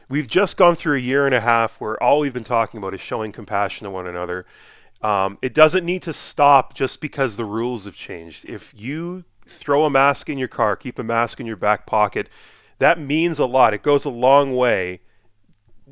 we've 0.09 0.29
just 0.29 0.57
gone 0.57 0.77
through 0.77 0.97
a 0.97 1.01
year 1.01 1.27
and 1.27 1.35
a 1.35 1.43
half 1.43 1.79
where 1.79 2.03
all 2.03 2.21
we've 2.21 2.33
been 2.33 2.43
talking 2.43 2.79
about 2.79 2.95
is 2.95 3.03
showing 3.03 3.33
compassion 3.33 3.85
to 3.85 3.91
one 3.91 4.07
another. 4.07 4.47
Um, 5.03 5.37
it 5.43 5.53
doesn't 5.53 5.85
need 5.85 6.01
to 6.03 6.15
stop 6.15 6.73
just 6.73 7.03
because 7.03 7.37
the 7.37 7.45
rules 7.45 7.85
have 7.85 7.95
changed. 7.95 8.47
If 8.49 8.73
you 8.75 9.25
throw 9.47 9.85
a 9.85 9.91
mask 9.91 10.31
in 10.31 10.39
your 10.39 10.49
car, 10.49 10.75
keep 10.75 10.99
a 10.99 11.05
mask 11.05 11.39
in 11.39 11.45
your 11.45 11.57
back 11.57 11.85
pocket, 11.85 12.31
that 12.79 12.99
means 12.99 13.39
a 13.39 13.47
lot. 13.47 13.75
It 13.75 13.83
goes 13.83 14.07
a 14.07 14.11
long 14.11 14.57
way 14.57 15.01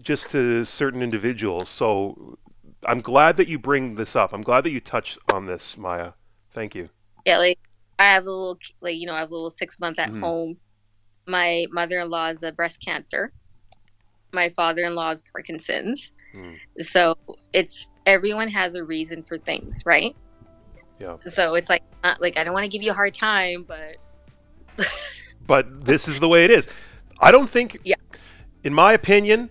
just 0.01 0.31
to 0.31 0.65
certain 0.65 1.03
individuals. 1.03 1.69
So 1.69 2.39
I'm 2.87 3.01
glad 3.01 3.37
that 3.37 3.49
you 3.49 3.59
bring 3.59 3.97
this 3.97 4.17
up. 4.17 4.33
I'm 4.33 4.43
glad 4.43 4.65
that 4.65 4.71
you 4.71 4.81
touched 4.81 5.19
on 5.33 5.47
this, 5.47 5.77
Maya. 5.77 6.13
Thank 6.51 6.75
you. 6.75 6.89
Yeah, 7.25 7.39
like 7.39 7.59
I 7.99 8.05
have 8.05 8.25
a 8.25 8.31
little, 8.31 8.59
like 8.81 8.97
you 8.97 9.07
know, 9.07 9.15
I 9.15 9.21
have 9.21 9.31
a 9.31 9.35
little 9.35 9.51
six 9.51 9.81
month 9.81 9.99
at 9.99 10.09
mm-hmm. 10.09 10.23
home. 10.23 10.57
My 11.27 11.67
mother 11.73 11.99
in 12.01 12.09
law 12.09 12.29
is 12.29 12.43
a 12.43 12.53
breast 12.53 12.81
cancer. 12.85 13.33
My 14.33 14.49
father 14.49 14.85
in 14.85 14.95
law 14.95 15.11
is 15.11 15.23
Parkinson's. 15.33 16.13
Mm. 16.35 16.57
So 16.79 17.17
it's 17.53 17.89
everyone 18.07 18.49
has 18.49 18.75
a 18.77 18.85
reason 18.85 19.23
for 19.23 19.39
things, 19.39 19.83
right? 19.85 20.15
Yeah. 21.01 21.17
So 21.27 21.55
it's 21.55 21.69
like, 21.69 21.83
not, 22.05 22.21
like 22.21 22.37
I 22.37 22.45
don't 22.45 22.55
want 22.55 22.65
to 22.65 22.71
give 22.71 22.83
you 22.83 22.93
a 22.93 22.95
hard 22.95 23.15
time, 23.15 23.67
but. 23.67 23.97
but 25.47 25.85
this 25.85 26.07
is 26.07 26.21
the 26.21 26.29
way 26.29 26.45
it 26.45 26.51
is. 26.51 26.69
I 27.19 27.31
don't 27.33 27.49
think. 27.49 27.79
Yeah. 27.85 27.97
In 28.63 28.75
my 28.75 28.93
opinion, 28.93 29.51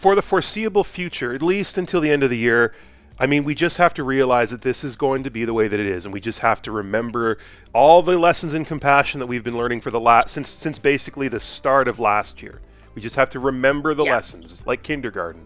for 0.00 0.14
the 0.14 0.22
foreseeable 0.22 0.82
future, 0.82 1.34
at 1.34 1.42
least 1.42 1.76
until 1.76 2.00
the 2.00 2.10
end 2.10 2.22
of 2.22 2.30
the 2.30 2.38
year, 2.38 2.72
I 3.18 3.26
mean, 3.26 3.44
we 3.44 3.54
just 3.54 3.76
have 3.76 3.92
to 3.94 4.02
realize 4.02 4.50
that 4.50 4.62
this 4.62 4.82
is 4.82 4.96
going 4.96 5.24
to 5.24 5.30
be 5.30 5.44
the 5.44 5.52
way 5.52 5.68
that 5.68 5.78
it 5.78 5.84
is, 5.84 6.06
and 6.06 6.14
we 6.14 6.20
just 6.20 6.38
have 6.38 6.62
to 6.62 6.72
remember 6.72 7.36
all 7.74 8.00
the 8.00 8.16
lessons 8.18 8.54
in 8.54 8.64
compassion 8.64 9.20
that 9.20 9.26
we've 9.26 9.44
been 9.44 9.58
learning 9.58 9.82
for 9.82 9.90
the 9.90 10.00
last 10.00 10.30
since 10.32 10.48
since 10.48 10.78
basically 10.78 11.28
the 11.28 11.38
start 11.38 11.86
of 11.86 12.00
last 12.00 12.42
year. 12.42 12.62
We 12.94 13.02
just 13.02 13.14
have 13.16 13.28
to 13.30 13.40
remember 13.40 13.92
the 13.92 14.04
Yeah. 14.06 14.14
lessons, 14.14 14.66
like 14.66 14.82
kindergarten. 14.82 15.44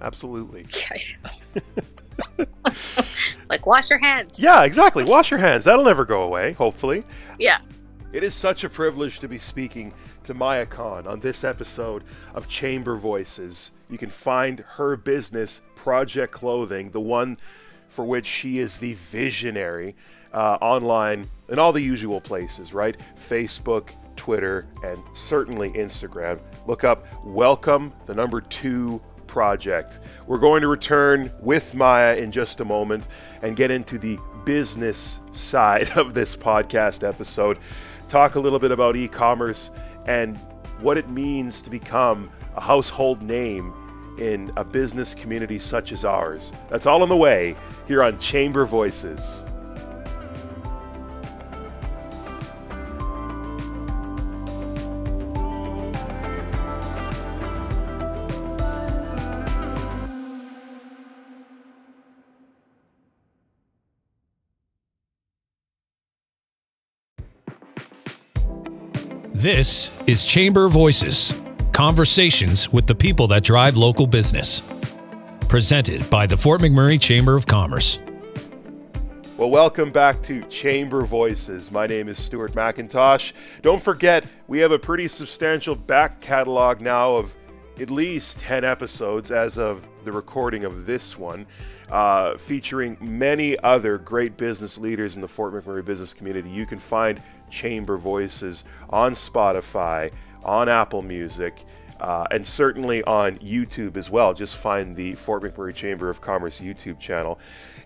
Absolutely. 0.00 0.64
like 3.50 3.66
wash 3.66 3.90
your 3.90 3.98
hands. 3.98 4.32
Yeah, 4.36 4.64
exactly. 4.64 5.04
Wash 5.04 5.30
your 5.30 5.40
hands. 5.40 5.66
That'll 5.66 5.84
never 5.84 6.06
go 6.06 6.22
away, 6.22 6.52
hopefully. 6.52 7.04
Yeah. 7.38 7.58
It 8.14 8.24
is 8.24 8.32
such 8.32 8.64
a 8.64 8.70
privilege 8.70 9.20
to 9.20 9.28
be 9.28 9.36
speaking 9.38 9.92
to 10.24 10.34
Maya 10.34 10.66
Khan 10.66 11.06
on 11.06 11.20
this 11.20 11.44
episode 11.44 12.04
of 12.34 12.48
Chamber 12.48 12.96
Voices. 12.96 13.72
You 13.88 13.98
can 13.98 14.10
find 14.10 14.60
her 14.60 14.96
business, 14.96 15.62
Project 15.74 16.32
Clothing, 16.32 16.90
the 16.90 17.00
one 17.00 17.38
for 17.88 18.04
which 18.04 18.26
she 18.26 18.58
is 18.58 18.78
the 18.78 18.94
visionary, 18.94 19.96
uh, 20.32 20.58
online 20.60 21.28
in 21.48 21.58
all 21.58 21.72
the 21.72 21.80
usual 21.80 22.20
places, 22.20 22.72
right? 22.72 22.96
Facebook, 23.16 23.90
Twitter, 24.16 24.66
and 24.84 25.02
certainly 25.14 25.70
Instagram. 25.70 26.40
Look 26.66 26.84
up 26.84 27.06
Welcome, 27.24 27.92
the 28.06 28.14
number 28.14 28.40
two 28.40 29.02
project. 29.26 30.00
We're 30.26 30.38
going 30.38 30.60
to 30.62 30.68
return 30.68 31.32
with 31.40 31.74
Maya 31.74 32.16
in 32.16 32.32
just 32.32 32.60
a 32.60 32.64
moment 32.64 33.08
and 33.42 33.56
get 33.56 33.70
into 33.70 33.98
the 33.98 34.18
business 34.44 35.20
side 35.32 35.90
of 35.96 36.14
this 36.14 36.36
podcast 36.36 37.06
episode. 37.06 37.58
Talk 38.08 38.34
a 38.34 38.40
little 38.40 38.58
bit 38.58 38.72
about 38.72 38.96
e 38.96 39.06
commerce 39.06 39.70
and 40.10 40.36
what 40.80 40.98
it 40.98 41.08
means 41.08 41.62
to 41.62 41.70
become 41.70 42.28
a 42.56 42.60
household 42.60 43.22
name 43.22 43.72
in 44.18 44.52
a 44.56 44.64
business 44.64 45.14
community 45.14 45.56
such 45.56 45.92
as 45.92 46.04
ours. 46.04 46.52
That's 46.68 46.84
all 46.84 47.04
on 47.04 47.08
the 47.08 47.16
way 47.16 47.54
here 47.86 48.02
on 48.02 48.18
Chamber 48.18 48.66
Voices. 48.66 49.44
This 69.40 69.90
is 70.06 70.26
Chamber 70.26 70.68
Voices 70.68 71.32
conversations 71.72 72.70
with 72.70 72.86
the 72.86 72.94
people 72.94 73.26
that 73.28 73.42
drive 73.42 73.74
local 73.74 74.06
business. 74.06 74.62
Presented 75.48 76.10
by 76.10 76.26
the 76.26 76.36
Fort 76.36 76.60
McMurray 76.60 77.00
Chamber 77.00 77.36
of 77.36 77.46
Commerce. 77.46 77.98
Well, 79.38 79.48
welcome 79.48 79.92
back 79.92 80.22
to 80.24 80.42
Chamber 80.48 81.06
Voices. 81.06 81.70
My 81.70 81.86
name 81.86 82.08
is 82.08 82.18
Stuart 82.18 82.52
McIntosh. 82.52 83.32
Don't 83.62 83.82
forget, 83.82 84.26
we 84.46 84.58
have 84.58 84.72
a 84.72 84.78
pretty 84.78 85.08
substantial 85.08 85.74
back 85.74 86.20
catalog 86.20 86.82
now 86.82 87.16
of 87.16 87.34
at 87.80 87.90
least 87.90 88.40
10 88.40 88.62
episodes 88.62 89.30
as 89.30 89.56
of 89.56 89.88
the 90.04 90.12
recording 90.12 90.64
of 90.64 90.84
this 90.84 91.18
one, 91.18 91.46
uh, 91.90 92.36
featuring 92.36 92.98
many 93.00 93.58
other 93.60 93.96
great 93.96 94.36
business 94.36 94.76
leaders 94.76 95.16
in 95.16 95.22
the 95.22 95.28
Fort 95.28 95.54
McMurray 95.54 95.82
business 95.82 96.12
community. 96.12 96.50
You 96.50 96.66
can 96.66 96.78
find 96.78 97.22
Chamber 97.50 97.96
Voices 97.96 98.64
on 98.88 99.12
Spotify, 99.12 100.10
on 100.44 100.68
Apple 100.68 101.02
Music, 101.02 101.64
uh, 102.00 102.26
and 102.30 102.46
certainly 102.46 103.02
on 103.04 103.38
YouTube 103.38 103.96
as 103.96 104.10
well. 104.10 104.32
Just 104.32 104.56
find 104.56 104.96
the 104.96 105.14
Fort 105.14 105.42
McMurray 105.42 105.74
Chamber 105.74 106.08
of 106.08 106.20
Commerce 106.20 106.60
YouTube 106.60 106.98
channel. 106.98 107.38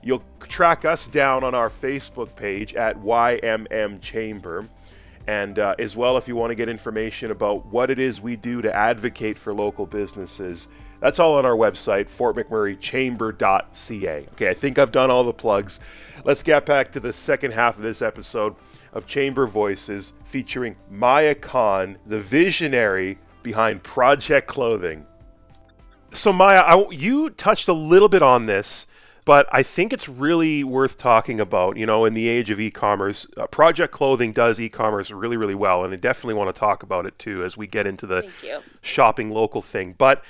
You'll 0.03 0.23
track 0.41 0.85
us 0.85 1.09
down 1.09 1.43
on 1.43 1.55
our 1.55 1.69
Facebook 1.69 2.37
page 2.37 2.75
at 2.75 2.97
YMM 2.99 4.01
Chamber. 4.01 4.69
And 5.27 5.59
uh, 5.59 5.75
as 5.79 5.97
well, 5.97 6.19
if 6.19 6.29
you 6.29 6.37
want 6.37 6.51
to 6.51 6.55
get 6.55 6.69
information 6.69 7.31
about 7.31 7.65
what 7.67 7.91
it 7.91 7.99
is 7.99 8.21
we 8.21 8.37
do 8.37 8.61
to 8.63 8.75
advocate 8.75 9.39
for 9.39 9.55
local 9.55 9.87
businesses, 9.87 10.69
that's 11.01 11.19
all 11.19 11.39
on 11.39 11.47
our 11.47 11.57
website, 11.57 12.05
fortmcmurraychamber.ca. 12.05 14.27
Okay, 14.33 14.49
I 14.49 14.55
think 14.55 14.79
I've 14.79 14.93
done 14.93 15.11
all 15.11 15.25
the 15.25 15.33
plugs. 15.33 15.81
Let's 16.25 16.43
get 16.43 16.67
back 16.67 16.93
to 16.93 17.01
the 17.01 17.13
second 17.13 17.53
half 17.53 17.77
of 17.77 17.83
this 17.83 18.03
episode 18.03 18.55
of 18.95 19.07
Chamber 19.07 19.47
Voices 19.47 20.15
featuring 20.25 20.77
Maya 20.89 21.35
Khan, 21.35 21.99
the 22.07 22.21
visionary 22.21 23.19
behind 23.43 23.83
Project 23.83 24.47
Clothing. 24.47 25.05
So, 26.13 26.33
Maya, 26.33 26.61
I, 26.61 26.89
you 26.91 27.29
touched 27.31 27.69
a 27.69 27.73
little 27.73 28.09
bit 28.09 28.23
on 28.23 28.47
this, 28.47 28.87
but 29.25 29.49
I 29.51 29.65
think 29.65 29.93
it's 29.93 30.09
really 30.09 30.63
worth 30.63 30.97
talking 30.97 31.41
about. 31.41 31.77
You 31.77 31.87
know, 31.87 32.05
in 32.05 32.15
the 32.15 32.29
age 32.29 32.51
of 32.51 32.61
e-commerce, 32.61 33.27
uh, 33.37 33.49
Project 33.49 33.93
Clothing 33.93 34.33
does 34.33 34.61
e-commerce 34.61 35.11
really, 35.11 35.37
really 35.37 35.57
well, 35.57 35.85
and 35.85 35.93
I 35.93 35.97
definitely 35.97 36.35
want 36.35 36.55
to 36.55 36.59
talk 36.59 36.85
about 36.85 37.05
it 37.05 37.19
too 37.19 37.45
as 37.45 37.57
we 37.57 37.67
get 37.67 37.87
into 37.87 38.07
the 38.07 38.31
shopping 38.81 39.31
local 39.31 39.61
thing. 39.61 39.95
But 39.99 40.25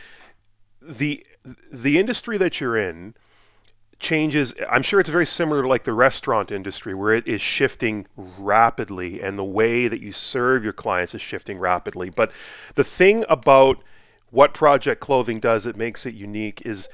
the 0.81 1.25
the 1.71 1.99
industry 1.99 2.39
that 2.39 2.61
you're 2.61 2.77
in 2.77 3.15
changes 3.99 4.55
i'm 4.71 4.83
sure 4.83 5.01
it's 5.01 5.09
very 5.09 5.27
similar 5.27 5.63
to 5.63 5.69
like 5.69 5.85
the 5.85 5.93
restaurant 5.93 6.51
industry 6.51 6.95
where 6.95 7.15
it 7.15 7.27
is 7.27 7.41
shifting 7.41 8.07
rapidly 8.17 9.21
and 9.21 9.39
the 9.39 9.45
way 9.45 9.89
that 9.89 10.01
you 10.01 10.13
serve 10.13 10.65
your 10.65 10.73
clients 10.73 11.15
is 11.15 11.21
shifting 11.21 11.59
rapidly. 11.59 12.11
But 12.11 12.33
the 12.75 12.85
thing 12.85 13.25
about 13.29 13.83
what 14.31 14.55
project 14.55 15.01
clothing 15.01 15.39
does 15.39 15.65
that 15.65 15.77
makes 15.77 16.07
it 16.07 16.15
unique 16.15 16.63
is 16.65 16.89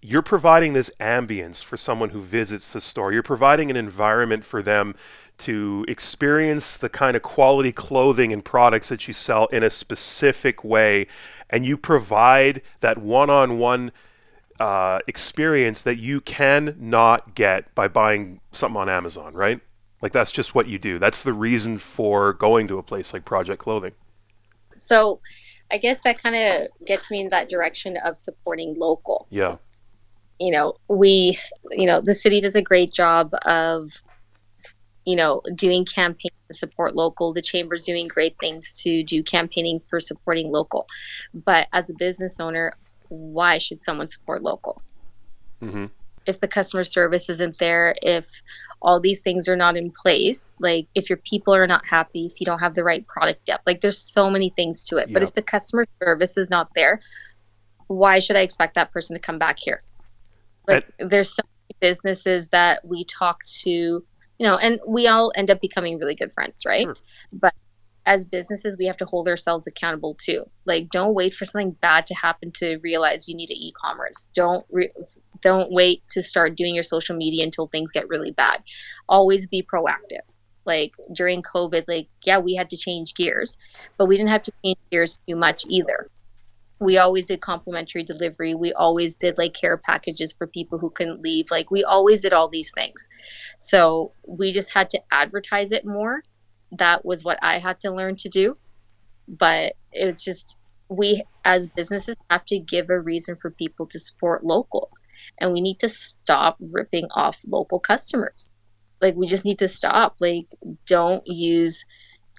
you're 0.00 0.22
providing 0.22 0.74
this 0.74 0.90
ambience 1.00 1.62
for 1.62 1.76
someone 1.76 2.10
who 2.10 2.20
visits 2.20 2.70
the 2.70 2.80
store. 2.80 3.12
You're 3.12 3.22
providing 3.22 3.68
an 3.68 3.76
environment 3.76 4.44
for 4.44 4.62
them 4.62 4.94
to 5.38 5.84
experience 5.88 6.76
the 6.76 6.88
kind 6.88 7.16
of 7.16 7.22
quality 7.22 7.72
clothing 7.72 8.32
and 8.32 8.44
products 8.44 8.88
that 8.88 9.06
you 9.08 9.14
sell 9.14 9.46
in 9.46 9.62
a 9.62 9.70
specific 9.70 10.64
way 10.64 11.06
and 11.50 11.66
you 11.66 11.76
provide 11.76 12.62
that 12.80 12.98
one-on-one 12.98 13.92
uh, 14.60 15.00
experience 15.06 15.82
that 15.82 15.98
you 15.98 16.20
can 16.20 16.76
not 16.78 17.34
get 17.34 17.74
by 17.74 17.88
buying 17.88 18.40
something 18.52 18.80
on 18.80 18.88
Amazon, 18.88 19.34
right? 19.34 19.60
Like 20.02 20.12
that's 20.12 20.30
just 20.30 20.54
what 20.54 20.68
you 20.68 20.78
do. 20.78 20.98
That's 20.98 21.22
the 21.22 21.32
reason 21.32 21.78
for 21.78 22.32
going 22.32 22.68
to 22.68 22.78
a 22.78 22.82
place 22.82 23.12
like 23.12 23.24
Project 23.24 23.60
Clothing. 23.60 23.92
So 24.76 25.20
I 25.70 25.78
guess 25.78 26.00
that 26.02 26.22
kind 26.22 26.36
of 26.36 26.86
gets 26.86 27.10
me 27.10 27.20
in 27.20 27.28
that 27.28 27.48
direction 27.48 27.96
of 27.98 28.16
supporting 28.16 28.78
local. 28.78 29.26
Yeah. 29.30 29.56
You 30.38 30.52
know, 30.52 30.74
we, 30.88 31.38
you 31.72 31.86
know, 31.86 32.00
the 32.00 32.14
city 32.14 32.40
does 32.40 32.54
a 32.54 32.62
great 32.62 32.92
job 32.92 33.32
of, 33.42 33.90
you 35.04 35.16
know, 35.16 35.42
doing 35.54 35.84
campaigns 35.84 36.34
to 36.48 36.54
support 36.56 36.94
local. 36.94 37.32
The 37.32 37.42
chamber's 37.42 37.84
doing 37.84 38.06
great 38.06 38.36
things 38.38 38.80
to 38.84 39.02
do 39.02 39.22
campaigning 39.22 39.80
for 39.80 39.98
supporting 39.98 40.50
local. 40.50 40.86
But 41.34 41.66
as 41.72 41.90
a 41.90 41.94
business 41.94 42.38
owner, 42.38 42.72
why 43.08 43.58
should 43.58 43.80
someone 43.80 44.08
support 44.08 44.42
local? 44.42 44.80
hmm 45.60 45.86
if 46.28 46.40
the 46.40 46.46
customer 46.48 46.84
service 46.84 47.30
isn't 47.30 47.58
there, 47.58 47.94
if 48.02 48.28
all 48.82 49.00
these 49.00 49.22
things 49.22 49.48
are 49.48 49.56
not 49.56 49.76
in 49.78 49.90
place, 49.90 50.52
like 50.60 50.86
if 50.94 51.08
your 51.08 51.16
people 51.16 51.54
are 51.54 51.66
not 51.66 51.86
happy, 51.86 52.26
if 52.26 52.38
you 52.38 52.44
don't 52.44 52.58
have 52.58 52.74
the 52.74 52.84
right 52.84 53.06
product 53.06 53.46
depth, 53.46 53.62
like 53.66 53.80
there's 53.80 53.98
so 53.98 54.28
many 54.28 54.50
things 54.50 54.84
to 54.84 54.98
it. 54.98 55.10
But 55.10 55.22
if 55.22 55.32
the 55.32 55.42
customer 55.42 55.86
service 56.02 56.36
is 56.36 56.50
not 56.50 56.68
there, 56.74 57.00
why 57.86 58.18
should 58.18 58.36
I 58.36 58.40
expect 58.40 58.74
that 58.74 58.92
person 58.92 59.16
to 59.16 59.20
come 59.20 59.38
back 59.38 59.58
here? 59.58 59.82
Like 60.66 60.86
there's 60.98 61.34
so 61.34 61.42
many 61.44 61.90
businesses 61.90 62.50
that 62.50 62.84
we 62.84 63.04
talk 63.04 63.38
to, 63.62 63.70
you 63.70 64.02
know, 64.38 64.58
and 64.58 64.80
we 64.86 65.06
all 65.06 65.32
end 65.34 65.50
up 65.50 65.62
becoming 65.62 65.98
really 65.98 66.14
good 66.14 66.32
friends, 66.34 66.64
right? 66.66 66.84
Sure. 66.84 66.96
But 67.32 67.54
as 68.08 68.24
businesses, 68.24 68.78
we 68.78 68.86
have 68.86 68.96
to 68.96 69.04
hold 69.04 69.28
ourselves 69.28 69.66
accountable 69.66 70.14
too. 70.14 70.48
Like, 70.64 70.88
don't 70.88 71.12
wait 71.12 71.34
for 71.34 71.44
something 71.44 71.72
bad 71.72 72.06
to 72.06 72.14
happen 72.14 72.50
to 72.52 72.78
realize 72.78 73.28
you 73.28 73.36
need 73.36 73.50
an 73.50 73.58
e-commerce. 73.58 74.30
Don't 74.34 74.64
re- 74.70 74.94
don't 75.42 75.70
wait 75.70 76.02
to 76.12 76.22
start 76.22 76.56
doing 76.56 76.74
your 76.74 76.82
social 76.84 77.16
media 77.16 77.44
until 77.44 77.66
things 77.66 77.92
get 77.92 78.08
really 78.08 78.30
bad. 78.30 78.62
Always 79.10 79.46
be 79.46 79.62
proactive. 79.62 80.24
Like 80.64 80.94
during 81.12 81.42
COVID, 81.42 81.84
like 81.86 82.08
yeah, 82.24 82.38
we 82.38 82.54
had 82.54 82.70
to 82.70 82.78
change 82.78 83.12
gears, 83.14 83.58
but 83.98 84.06
we 84.06 84.16
didn't 84.16 84.30
have 84.30 84.44
to 84.44 84.52
change 84.64 84.78
gears 84.90 85.20
too 85.28 85.36
much 85.36 85.66
either. 85.68 86.10
We 86.80 86.96
always 86.96 87.26
did 87.26 87.42
complimentary 87.42 88.04
delivery. 88.04 88.54
We 88.54 88.72
always 88.72 89.18
did 89.18 89.36
like 89.36 89.52
care 89.52 89.76
packages 89.76 90.32
for 90.32 90.46
people 90.46 90.78
who 90.78 90.88
couldn't 90.88 91.20
leave. 91.20 91.50
Like 91.50 91.70
we 91.70 91.84
always 91.84 92.22
did 92.22 92.32
all 92.32 92.48
these 92.48 92.72
things. 92.74 93.06
So 93.58 94.12
we 94.26 94.50
just 94.50 94.72
had 94.72 94.88
to 94.90 95.00
advertise 95.12 95.72
it 95.72 95.84
more 95.84 96.22
that 96.72 97.04
was 97.04 97.24
what 97.24 97.38
I 97.42 97.58
had 97.58 97.80
to 97.80 97.90
learn 97.92 98.16
to 98.16 98.28
do. 98.28 98.54
But 99.28 99.74
it 99.92 100.06
was 100.06 100.22
just 100.22 100.56
we 100.88 101.22
as 101.44 101.68
businesses 101.68 102.16
have 102.30 102.44
to 102.46 102.58
give 102.58 102.90
a 102.90 103.00
reason 103.00 103.36
for 103.40 103.50
people 103.50 103.86
to 103.86 103.98
support 103.98 104.44
local. 104.44 104.90
And 105.38 105.52
we 105.52 105.60
need 105.60 105.80
to 105.80 105.88
stop 105.88 106.56
ripping 106.60 107.08
off 107.14 107.40
local 107.46 107.80
customers. 107.80 108.50
Like 109.00 109.14
we 109.16 109.26
just 109.26 109.44
need 109.44 109.60
to 109.60 109.68
stop. 109.68 110.16
Like 110.20 110.48
don't 110.86 111.22
use 111.26 111.84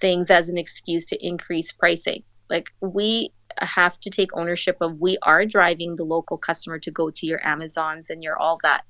things 0.01 0.31
as 0.31 0.49
an 0.49 0.57
excuse 0.57 1.07
to 1.07 1.27
increase 1.27 1.71
pricing. 1.71 2.23
Like 2.49 2.69
we 2.81 3.31
have 3.57 3.99
to 4.01 4.09
take 4.09 4.35
ownership 4.35 4.77
of 4.81 4.99
we 4.99 5.17
are 5.21 5.45
driving 5.45 5.95
the 5.95 6.05
local 6.05 6.37
customer 6.37 6.79
to 6.79 6.91
go 6.91 7.11
to 7.11 7.25
your 7.25 7.45
Amazons 7.45 8.09
and 8.09 8.23
your 8.23 8.37
all 8.37 8.59
that. 8.63 8.83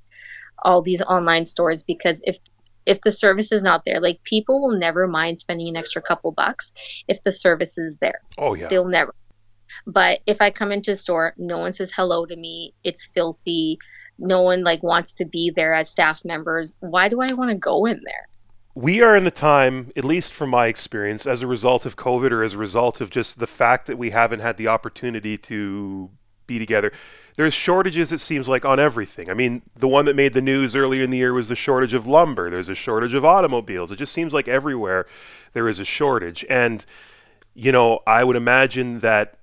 all 0.63 0.81
these 0.81 1.01
online 1.01 1.45
stores 1.45 1.83
because 1.83 2.21
if 2.25 2.37
if 2.85 3.01
the 3.01 3.11
service 3.11 3.51
is 3.51 3.63
not 3.63 3.83
there, 3.85 3.99
like 3.99 4.23
people 4.23 4.61
will 4.61 4.77
never 4.77 5.07
mind 5.07 5.37
spending 5.39 5.67
an 5.69 5.77
extra 5.77 6.01
couple 6.01 6.31
bucks 6.31 6.73
if 7.07 7.21
the 7.23 7.31
service 7.31 7.77
is 7.77 7.97
there. 7.97 8.21
Oh 8.37 8.53
yeah. 8.53 8.67
They'll 8.67 8.87
never. 8.87 9.13
But 9.85 10.19
if 10.25 10.41
I 10.41 10.49
come 10.49 10.71
into 10.71 10.91
a 10.91 10.95
store, 10.95 11.33
no 11.37 11.57
one 11.59 11.73
says 11.73 11.91
hello 11.95 12.25
to 12.25 12.35
me. 12.35 12.73
It's 12.83 13.07
filthy. 13.13 13.77
No 14.17 14.41
one 14.41 14.63
like 14.63 14.83
wants 14.83 15.13
to 15.15 15.25
be 15.25 15.51
there 15.55 15.73
as 15.73 15.89
staff 15.89 16.25
members. 16.25 16.75
Why 16.79 17.07
do 17.07 17.21
I 17.21 17.33
want 17.33 17.51
to 17.51 17.55
go 17.55 17.85
in 17.85 18.01
there? 18.03 18.27
we 18.75 19.01
are 19.01 19.17
in 19.17 19.27
a 19.27 19.31
time, 19.31 19.91
at 19.97 20.05
least 20.05 20.31
from 20.31 20.49
my 20.49 20.67
experience, 20.67 21.25
as 21.25 21.41
a 21.41 21.47
result 21.47 21.85
of 21.85 21.97
COVID 21.97 22.31
or 22.31 22.43
as 22.43 22.53
a 22.53 22.57
result 22.57 23.01
of 23.01 23.09
just 23.09 23.39
the 23.39 23.47
fact 23.47 23.87
that 23.87 23.97
we 23.97 24.11
haven't 24.11 24.39
had 24.39 24.55
the 24.55 24.69
opportunity 24.69 25.37
to 25.37 26.09
be 26.49 26.59
together. 26.59 26.91
There's 27.37 27.53
shortages, 27.53 28.11
it 28.11 28.19
seems 28.19 28.49
like, 28.49 28.65
on 28.65 28.81
everything. 28.81 29.29
I 29.29 29.33
mean, 29.33 29.61
the 29.77 29.87
one 29.87 30.03
that 30.05 30.15
made 30.17 30.33
the 30.33 30.41
news 30.41 30.75
earlier 30.75 31.03
in 31.03 31.09
the 31.09 31.17
year 31.19 31.31
was 31.31 31.47
the 31.47 31.55
shortage 31.55 31.93
of 31.93 32.05
lumber. 32.05 32.49
There's 32.49 32.67
a 32.67 32.75
shortage 32.75 33.13
of 33.13 33.23
automobiles. 33.23 33.93
It 33.93 33.95
just 33.95 34.11
seems 34.11 34.33
like 34.33 34.49
everywhere 34.49 35.05
there 35.53 35.69
is 35.69 35.79
a 35.79 35.85
shortage. 35.85 36.45
And, 36.49 36.85
you 37.53 37.71
know, 37.71 38.01
I 38.05 38.25
would 38.25 38.35
imagine 38.35 38.99
that 38.99 39.37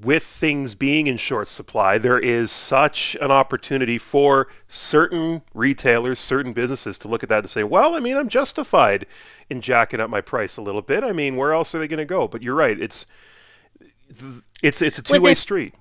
with 0.00 0.22
things 0.22 0.76
being 0.76 1.08
in 1.08 1.16
short 1.16 1.48
supply, 1.48 1.98
there 1.98 2.18
is 2.18 2.52
such 2.52 3.16
an 3.20 3.32
opportunity 3.32 3.98
for 3.98 4.46
certain 4.68 5.42
retailers, 5.52 6.20
certain 6.20 6.52
businesses 6.52 6.96
to 6.98 7.08
look 7.08 7.24
at 7.24 7.28
that 7.28 7.40
and 7.40 7.50
say, 7.50 7.64
well, 7.64 7.96
I 7.96 8.00
mean, 8.00 8.16
I'm 8.16 8.28
justified 8.28 9.06
in 9.48 9.60
jacking 9.60 9.98
up 9.98 10.08
my 10.08 10.20
price 10.20 10.56
a 10.56 10.62
little 10.62 10.82
bit. 10.82 11.02
I 11.02 11.12
mean, 11.12 11.34
where 11.34 11.52
else 11.52 11.74
are 11.74 11.80
they 11.80 11.88
going 11.88 11.98
to 11.98 12.04
go? 12.04 12.28
But 12.28 12.42
you're 12.42 12.54
right. 12.54 12.80
It's 12.80 13.06
it's 14.62 14.82
it's 14.82 14.98
a 14.98 15.02
two 15.02 15.20
way 15.20 15.34
street. 15.34 15.74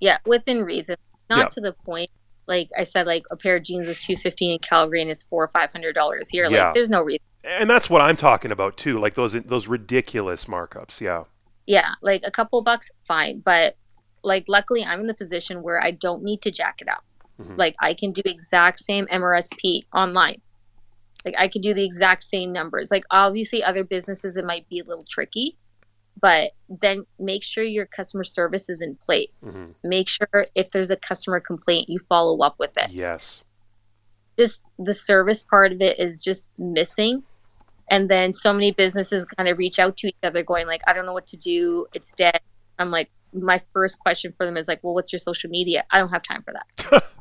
Yeah, 0.00 0.18
within 0.26 0.64
reason. 0.64 0.96
Not 1.30 1.38
yeah. 1.38 1.48
to 1.48 1.60
the 1.60 1.72
point 1.72 2.10
like 2.46 2.70
I 2.78 2.84
said, 2.84 3.06
like 3.06 3.24
a 3.30 3.36
pair 3.36 3.56
of 3.56 3.62
jeans 3.62 3.86
was 3.86 4.02
two 4.02 4.16
fifty 4.16 4.50
in 4.50 4.58
Calgary 4.60 5.02
and 5.02 5.10
it's 5.10 5.22
four 5.22 5.44
or 5.44 5.48
five 5.48 5.70
hundred 5.70 5.94
dollars 5.94 6.30
here. 6.30 6.50
Yeah. 6.50 6.66
Like 6.66 6.74
there's 6.74 6.88
no 6.88 7.02
reason. 7.02 7.22
And 7.44 7.68
that's 7.68 7.90
what 7.90 8.00
I'm 8.00 8.16
talking 8.16 8.50
about 8.50 8.78
too. 8.78 8.98
Like 8.98 9.14
those 9.14 9.34
those 9.34 9.68
ridiculous 9.68 10.46
markups. 10.46 11.02
Yeah 11.02 11.24
yeah, 11.68 11.92
like 12.00 12.22
a 12.24 12.30
couple 12.30 12.62
bucks, 12.62 12.90
fine. 13.06 13.40
But 13.40 13.76
like, 14.24 14.46
luckily, 14.48 14.82
I'm 14.82 15.00
in 15.00 15.06
the 15.06 15.14
position 15.14 15.62
where 15.62 15.80
I 15.80 15.90
don't 15.90 16.22
need 16.22 16.40
to 16.42 16.50
jack 16.50 16.80
it 16.80 16.88
up. 16.88 17.04
Mm-hmm. 17.38 17.56
Like, 17.56 17.76
I 17.78 17.92
can 17.92 18.12
do 18.12 18.22
exact 18.24 18.78
same 18.78 19.06
MRSP 19.06 19.84
online. 19.94 20.40
Like, 21.26 21.34
I 21.38 21.46
could 21.46 21.60
do 21.60 21.74
the 21.74 21.84
exact 21.84 22.24
same 22.24 22.52
numbers. 22.52 22.90
Like, 22.90 23.04
obviously, 23.10 23.62
other 23.62 23.84
businesses, 23.84 24.38
it 24.38 24.46
might 24.46 24.66
be 24.70 24.78
a 24.80 24.84
little 24.84 25.04
tricky, 25.06 25.58
but 26.20 26.52
then 26.68 27.04
make 27.18 27.42
sure 27.42 27.62
your 27.62 27.86
customer 27.86 28.24
service 28.24 28.68
is 28.70 28.80
in 28.80 28.96
place. 28.96 29.44
Mm-hmm. 29.48 29.88
Make 29.88 30.08
sure 30.08 30.46
if 30.54 30.70
there's 30.70 30.90
a 30.90 30.96
customer 30.96 31.40
complaint, 31.40 31.88
you 31.88 31.98
follow 31.98 32.40
up 32.40 32.58
with 32.58 32.76
it. 32.76 32.90
Yes. 32.90 33.42
Just 34.38 34.64
the 34.78 34.94
service 34.94 35.42
part 35.42 35.72
of 35.72 35.80
it 35.80 35.98
is 35.98 36.22
just 36.22 36.48
missing. 36.58 37.22
And 37.90 38.08
then 38.08 38.32
so 38.32 38.52
many 38.52 38.72
businesses 38.72 39.24
kind 39.24 39.48
of 39.48 39.58
reach 39.58 39.78
out 39.78 39.96
to 39.98 40.08
each 40.08 40.16
other 40.22 40.42
going 40.42 40.66
like 40.66 40.82
i 40.86 40.92
don't 40.92 41.06
know 41.06 41.14
what 41.14 41.26
to 41.28 41.36
do. 41.36 41.86
It's 41.94 42.12
dead. 42.12 42.40
I'm 42.78 42.90
like 42.90 43.10
my 43.32 43.60
first 43.72 43.98
question 43.98 44.32
for 44.32 44.46
them 44.46 44.56
is 44.56 44.68
like 44.68 44.82
well 44.82 44.94
what's 44.94 45.12
your 45.12 45.20
social 45.20 45.50
media? 45.50 45.84
I 45.90 45.98
don't 45.98 46.10
have 46.10 46.22
time 46.22 46.42
for 46.42 46.52
that. 46.52 47.04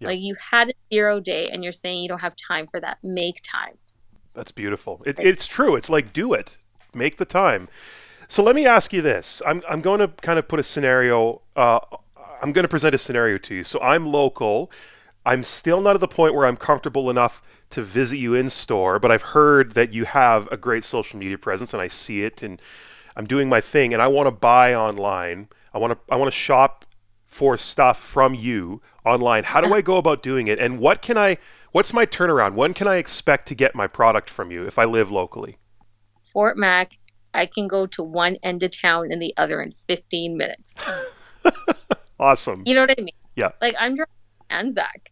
Yeah. 0.00 0.10
like 0.10 0.20
you 0.20 0.36
had 0.52 0.68
a 0.68 0.74
zero 0.94 1.18
day 1.18 1.50
and 1.50 1.64
you're 1.64 1.72
saying 1.72 2.04
you 2.04 2.08
don't 2.08 2.20
have 2.20 2.36
time 2.36 2.68
for 2.68 2.78
that. 2.78 2.98
Make 3.02 3.40
time. 3.42 3.74
That's 4.32 4.52
beautiful. 4.52 5.02
It, 5.04 5.18
it's 5.18 5.44
true. 5.44 5.74
It's 5.74 5.90
like 5.90 6.12
do 6.12 6.34
it. 6.34 6.56
Make 6.94 7.16
the 7.16 7.24
time 7.24 7.66
so 8.28 8.42
let 8.42 8.54
me 8.54 8.66
ask 8.66 8.92
you 8.92 9.02
this 9.02 9.42
i'm, 9.46 9.62
I'm 9.68 9.80
going 9.80 9.98
to 10.00 10.08
kind 10.08 10.38
of 10.38 10.46
put 10.46 10.60
a 10.60 10.62
scenario 10.62 11.42
uh, 11.56 11.80
i'm 12.40 12.52
going 12.52 12.62
to 12.62 12.68
present 12.68 12.94
a 12.94 12.98
scenario 12.98 13.38
to 13.38 13.54
you 13.56 13.64
so 13.64 13.80
i'm 13.80 14.06
local 14.06 14.70
i'm 15.26 15.42
still 15.42 15.80
not 15.80 15.96
at 15.96 16.00
the 16.00 16.08
point 16.08 16.34
where 16.34 16.46
i'm 16.46 16.56
comfortable 16.56 17.10
enough 17.10 17.42
to 17.70 17.82
visit 17.82 18.16
you 18.16 18.34
in 18.34 18.50
store, 18.50 18.98
but 18.98 19.10
I've 19.10 19.22
heard 19.22 19.72
that 19.72 19.92
you 19.92 20.04
have 20.04 20.48
a 20.50 20.56
great 20.56 20.84
social 20.84 21.18
media 21.18 21.38
presence 21.38 21.72
and 21.72 21.82
I 21.82 21.88
see 21.88 22.22
it 22.22 22.42
and 22.42 22.60
I'm 23.16 23.26
doing 23.26 23.48
my 23.48 23.60
thing 23.60 23.92
and 23.92 24.02
I 24.02 24.08
want 24.08 24.26
to 24.26 24.30
buy 24.30 24.74
online. 24.74 25.48
I 25.74 25.78
want 25.78 25.92
to 25.92 26.12
I 26.12 26.16
want 26.16 26.32
to 26.32 26.36
shop 26.36 26.84
for 27.26 27.58
stuff 27.58 28.00
from 28.00 28.34
you 28.34 28.80
online. 29.04 29.44
How 29.44 29.60
do 29.60 29.74
I 29.74 29.82
go 29.82 29.96
about 29.96 30.22
doing 30.22 30.48
it? 30.48 30.58
And 30.58 30.78
what 30.78 31.02
can 31.02 31.18
I 31.18 31.36
what's 31.72 31.92
my 31.92 32.06
turnaround? 32.06 32.54
When 32.54 32.72
can 32.72 32.88
I 32.88 32.96
expect 32.96 33.48
to 33.48 33.54
get 33.54 33.74
my 33.74 33.86
product 33.86 34.30
from 34.30 34.50
you 34.50 34.66
if 34.66 34.78
I 34.78 34.84
live 34.84 35.10
locally? 35.10 35.58
Fort 36.22 36.56
Mac, 36.56 36.92
I 37.34 37.46
can 37.46 37.68
go 37.68 37.86
to 37.86 38.02
one 38.02 38.36
end 38.42 38.62
of 38.62 38.78
town 38.78 39.10
and 39.10 39.20
the 39.20 39.34
other 39.36 39.60
in 39.60 39.72
15 39.72 40.36
minutes. 40.36 40.76
awesome. 42.20 42.62
You 42.64 42.74
know 42.74 42.82
what 42.82 42.94
I 42.98 43.02
mean? 43.02 43.14
Yeah. 43.36 43.50
Like 43.60 43.74
I'm 43.78 43.94
driving 43.94 44.12
Anzac. 44.50 45.10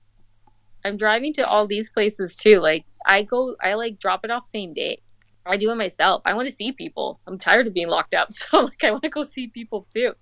I'm 0.84 0.96
driving 0.96 1.32
to 1.34 1.46
all 1.46 1.66
these 1.66 1.90
places 1.90 2.36
too. 2.36 2.58
Like 2.58 2.84
I 3.06 3.22
go, 3.22 3.56
I 3.62 3.74
like 3.74 3.98
drop 3.98 4.24
it 4.24 4.30
off 4.30 4.46
same 4.46 4.72
day. 4.72 5.00
I 5.44 5.56
do 5.56 5.70
it 5.70 5.76
myself. 5.76 6.22
I 6.24 6.34
want 6.34 6.48
to 6.48 6.54
see 6.54 6.72
people. 6.72 7.20
I'm 7.26 7.38
tired 7.38 7.66
of 7.66 7.74
being 7.74 7.88
locked 7.88 8.14
up, 8.14 8.32
so 8.32 8.62
like 8.62 8.82
I 8.84 8.90
want 8.90 9.04
to 9.04 9.08
go 9.08 9.22
see 9.22 9.48
people 9.48 9.86
too. 9.92 10.12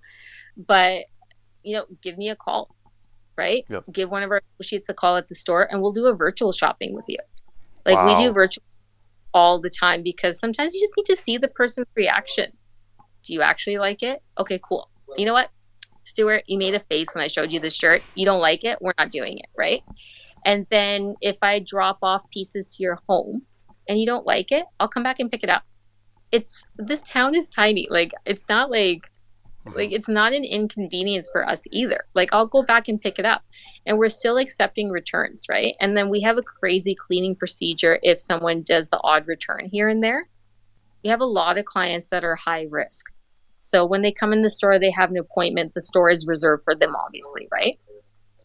But 0.57 1.07
you 1.63 1.77
know, 1.77 1.87
give 2.03 2.19
me 2.19 2.29
a 2.29 2.37
call, 2.37 2.75
right? 3.37 3.65
Yep. 3.69 3.85
Give 3.91 4.11
one 4.11 4.23
of 4.23 4.31
our 4.31 4.43
associates 4.59 4.89
a 4.89 4.95
call 4.95 5.17
at 5.17 5.29
the 5.29 5.35
store, 5.35 5.67
and 5.71 5.81
we'll 5.81 5.93
do 5.93 6.07
a 6.07 6.15
virtual 6.15 6.53
shopping 6.53 6.95
with 6.95 7.07
you. 7.09 7.19
Like 7.87 7.97
wow. 7.97 8.07
we 8.07 8.15
do 8.15 8.33
virtual 8.33 8.63
all 9.35 9.61
the 9.61 9.69
time 9.69 10.03
because 10.03 10.39
sometimes 10.39 10.73
you 10.73 10.81
just 10.81 10.95
need 10.97 11.07
to 11.07 11.17
see 11.17 11.37
the 11.37 11.49
person's 11.49 11.89
reaction. 11.95 12.53
Do 13.25 13.35
you 13.35 13.43
actually 13.43 13.79
like 13.79 14.03
it? 14.03 14.23
Okay, 14.39 14.61
cool. 14.63 14.89
You 15.17 15.27
know 15.27 15.33
what, 15.33 15.51
Stuart? 16.05 16.45
You 16.47 16.59
made 16.59 16.75
a 16.75 16.81
face 16.81 17.15
when 17.15 17.25
I 17.25 17.27
showed 17.27 17.53
you 17.53 17.61
the 17.61 17.71
shirt. 17.71 18.03
You 18.15 18.25
don't 18.25 18.41
like 18.41 18.65
it? 18.65 18.79
We're 18.81 18.95
not 18.97 19.11
doing 19.11 19.39
it, 19.39 19.47
right? 19.57 19.83
And 20.45 20.67
then 20.71 21.15
if 21.21 21.37
I 21.43 21.59
drop 21.59 21.99
off 22.03 22.29
pieces 22.31 22.77
to 22.77 22.83
your 22.83 23.01
home 23.09 23.43
and 23.89 23.99
you 23.99 24.07
don't 24.07 24.27
like 24.27 24.53
it, 24.53 24.65
I'll 24.79 24.89
come 24.89 25.03
back 25.03 25.21
and 25.21 25.31
pick 25.31 25.43
it 25.43 25.51
up. 25.51 25.65
It's 26.31 26.65
this 26.77 27.01
town 27.03 27.35
is 27.35 27.49
tiny. 27.49 27.89
Like 27.91 28.13
it's 28.25 28.45
not 28.49 28.71
like 28.71 29.11
mm-hmm. 29.67 29.77
like 29.77 29.93
it's 29.93 30.09
not 30.09 30.33
an 30.33 30.45
inconvenience 30.45 31.29
for 31.31 31.47
us 31.47 31.63
either. 31.71 32.01
Like 32.15 32.33
I'll 32.33 32.47
go 32.47 32.63
back 32.63 32.89
and 32.89 33.01
pick 33.01 33.19
it 33.19 33.25
up. 33.25 33.43
And 33.87 33.99
we're 33.99 34.09
still 34.09 34.39
accepting 34.39 34.91
returns, 34.91 35.47
right? 35.49 35.75
And 35.81 35.97
then 35.97 36.09
we 36.09 36.23
have 36.23 36.39
a 36.39 36.43
crazy 36.43 36.95
cleaning 36.95 37.37
procedure 37.37 37.99
if 38.03 38.21
someone 38.21 38.63
does 38.63 38.89
the 38.89 39.01
odd 39.03 39.27
return 39.27 39.69
here 39.71 39.89
and 39.89 40.03
there. 40.03 40.29
We 41.03 41.11
have 41.11 41.21
a 41.21 41.27
lot 41.27 41.59
of 41.59 41.65
clients 41.65 42.11
that 42.11 42.25
are 42.25 42.35
high 42.35 42.67
risk. 42.71 43.07
So 43.59 43.87
when 43.87 44.03
they 44.03 44.13
come 44.13 44.33
in 44.33 44.43
the 44.43 44.51
store, 44.51 44.79
they 44.79 44.91
have 44.91 45.11
an 45.11 45.17
appointment. 45.17 45.73
The 45.75 45.81
store 45.81 46.11
is 46.11 46.27
reserved 46.27 46.65
for 46.65 46.75
them, 46.75 46.95
obviously, 46.95 47.49
right? 47.51 47.79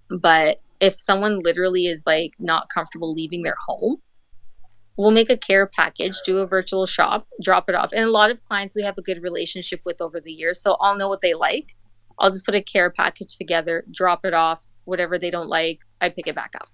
But 0.09 0.61
if 0.79 0.93
someone 0.93 1.39
literally 1.39 1.87
is 1.87 2.03
like 2.05 2.35
not 2.39 2.69
comfortable 2.69 3.13
leaving 3.13 3.43
their 3.43 3.57
home, 3.67 4.01
we'll 4.99 5.11
make 5.11 5.29
a 5.29 5.37
care 5.37 5.65
package, 5.65 6.13
do 6.25 6.39
a 6.39 6.45
virtual 6.45 6.85
shop, 6.85 7.25
drop 7.41 7.69
it 7.69 7.75
off. 7.75 7.93
And 7.93 8.03
a 8.03 8.11
lot 8.11 8.31
of 8.31 8.43
clients 8.43 8.75
we 8.75 8.83
have 8.83 8.97
a 8.97 9.01
good 9.01 9.23
relationship 9.23 9.79
with 9.85 10.01
over 10.01 10.19
the 10.19 10.31
years, 10.31 10.61
so 10.61 10.75
I'll 10.81 10.97
know 10.97 11.07
what 11.07 11.21
they 11.21 11.33
like. 11.33 11.73
I'll 12.19 12.29
just 12.29 12.45
put 12.45 12.53
a 12.53 12.61
care 12.61 12.89
package 12.89 13.37
together, 13.37 13.85
drop 13.91 14.25
it 14.25 14.33
off, 14.33 14.65
whatever 14.83 15.17
they 15.17 15.29
don't 15.29 15.47
like, 15.47 15.79
I 16.01 16.09
pick 16.09 16.27
it 16.27 16.35
back 16.35 16.51
up. 16.59 16.67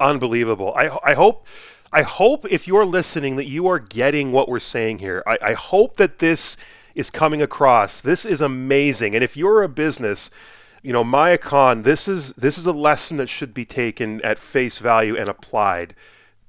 Unbelievable. 0.00 0.72
I 0.74 0.88
I 1.04 1.12
hope 1.12 1.46
I 1.92 2.00
hope 2.00 2.50
if 2.50 2.66
you're 2.66 2.86
listening 2.86 3.36
that 3.36 3.46
you 3.46 3.66
are 3.66 3.78
getting 3.78 4.32
what 4.32 4.48
we're 4.48 4.58
saying 4.58 5.00
here. 5.00 5.22
I, 5.26 5.36
I 5.42 5.52
hope 5.52 5.98
that 5.98 6.18
this 6.18 6.56
is 6.94 7.10
coming 7.10 7.42
across. 7.42 8.00
This 8.00 8.24
is 8.24 8.40
amazing. 8.40 9.14
And 9.14 9.22
if 9.22 9.36
you're 9.36 9.62
a 9.62 9.68
business 9.68 10.30
you 10.82 10.94
know, 10.94 11.04
Maya 11.04 11.36
Khan, 11.36 11.82
this 11.82 12.08
is 12.08 12.32
this 12.32 12.56
is 12.56 12.66
a 12.66 12.72
lesson 12.72 13.18
that 13.18 13.28
should 13.28 13.52
be 13.52 13.66
taken 13.66 14.22
at 14.22 14.38
face 14.38 14.78
value 14.78 15.14
and 15.14 15.28
applied. 15.28 15.94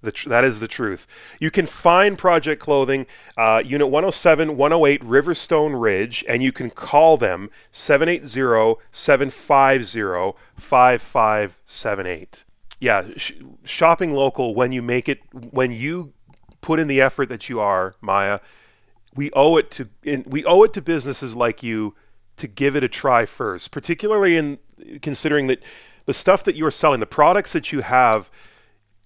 Tr- 0.10 0.30
that 0.30 0.44
is 0.44 0.60
the 0.60 0.68
truth. 0.68 1.06
You 1.40 1.52
can 1.52 1.68
find 1.68 2.18
Project 2.18 2.60
Clothing, 2.60 3.06
uh, 3.38 3.62
Unit 3.64 3.88
107 3.88 4.58
108 4.58 5.02
Riverstone 5.02 5.80
Ridge, 5.80 6.26
and 6.28 6.42
you 6.42 6.52
can 6.52 6.72
call 6.72 7.18
them 7.18 7.52
780 7.72 8.82
750 8.92 10.40
5578. 10.56 12.46
Yeah, 12.80 13.04
sh- 13.16 13.34
shopping 13.64 14.14
local 14.14 14.56
when 14.56 14.72
you 14.72 14.82
make 14.82 15.08
it, 15.08 15.20
when 15.52 15.72
you 15.72 16.14
put 16.62 16.80
in 16.80 16.88
the 16.88 17.00
effort 17.00 17.30
that 17.30 17.48
you 17.50 17.60
are, 17.60 17.94
Maya, 18.02 18.40
we 19.14 19.30
owe 19.34 19.58
it 19.58 19.70
to 19.72 19.90
in, 20.04 20.24
we 20.26 20.44
owe 20.46 20.64
it 20.64 20.74
to 20.74 20.82
businesses 20.82 21.36
like 21.36 21.62
you 21.62 21.96
to 22.38 22.48
give 22.48 22.76
it 22.76 22.84
a 22.84 22.88
try 22.88 23.26
first, 23.26 23.72
particularly 23.72 24.38
in 24.38 24.58
considering 25.02 25.48
that 25.48 25.62
the 26.06 26.14
stuff 26.14 26.44
that 26.44 26.56
you're 26.56 26.72
selling, 26.72 27.00
the 27.00 27.06
products 27.06 27.54
that 27.54 27.72
you 27.72 27.82
have, 27.82 28.32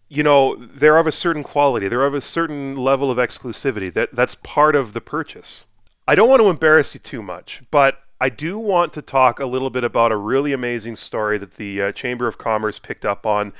you 0.07 0.23
know, 0.23 0.55
they're 0.55 0.97
of 0.97 1.07
a 1.07 1.11
certain 1.11 1.43
quality, 1.43 1.87
they're 1.87 2.05
of 2.05 2.13
a 2.13 2.21
certain 2.21 2.75
level 2.75 3.09
of 3.09 3.17
exclusivity. 3.17 3.91
That 3.91 4.13
that's 4.13 4.35
part 4.35 4.75
of 4.75 4.93
the 4.93 5.01
purchase. 5.01 5.65
I 6.07 6.15
don't 6.15 6.29
want 6.29 6.41
to 6.41 6.49
embarrass 6.49 6.93
you 6.93 6.99
too 6.99 7.23
much, 7.23 7.63
but 7.71 7.99
I 8.21 8.29
do 8.29 8.57
want 8.57 8.93
to 8.93 9.01
talk 9.01 9.39
a 9.39 9.45
little 9.45 9.69
bit 9.69 9.83
about 9.83 10.11
a 10.11 10.17
really 10.17 10.53
amazing 10.53 10.95
story 10.95 11.37
that 11.39 11.55
the 11.55 11.81
uh, 11.81 11.91
Chamber 11.91 12.27
of 12.27 12.37
Commerce 12.37 12.79
picked 12.79 13.05
up 13.05 13.25
on. 13.25 13.53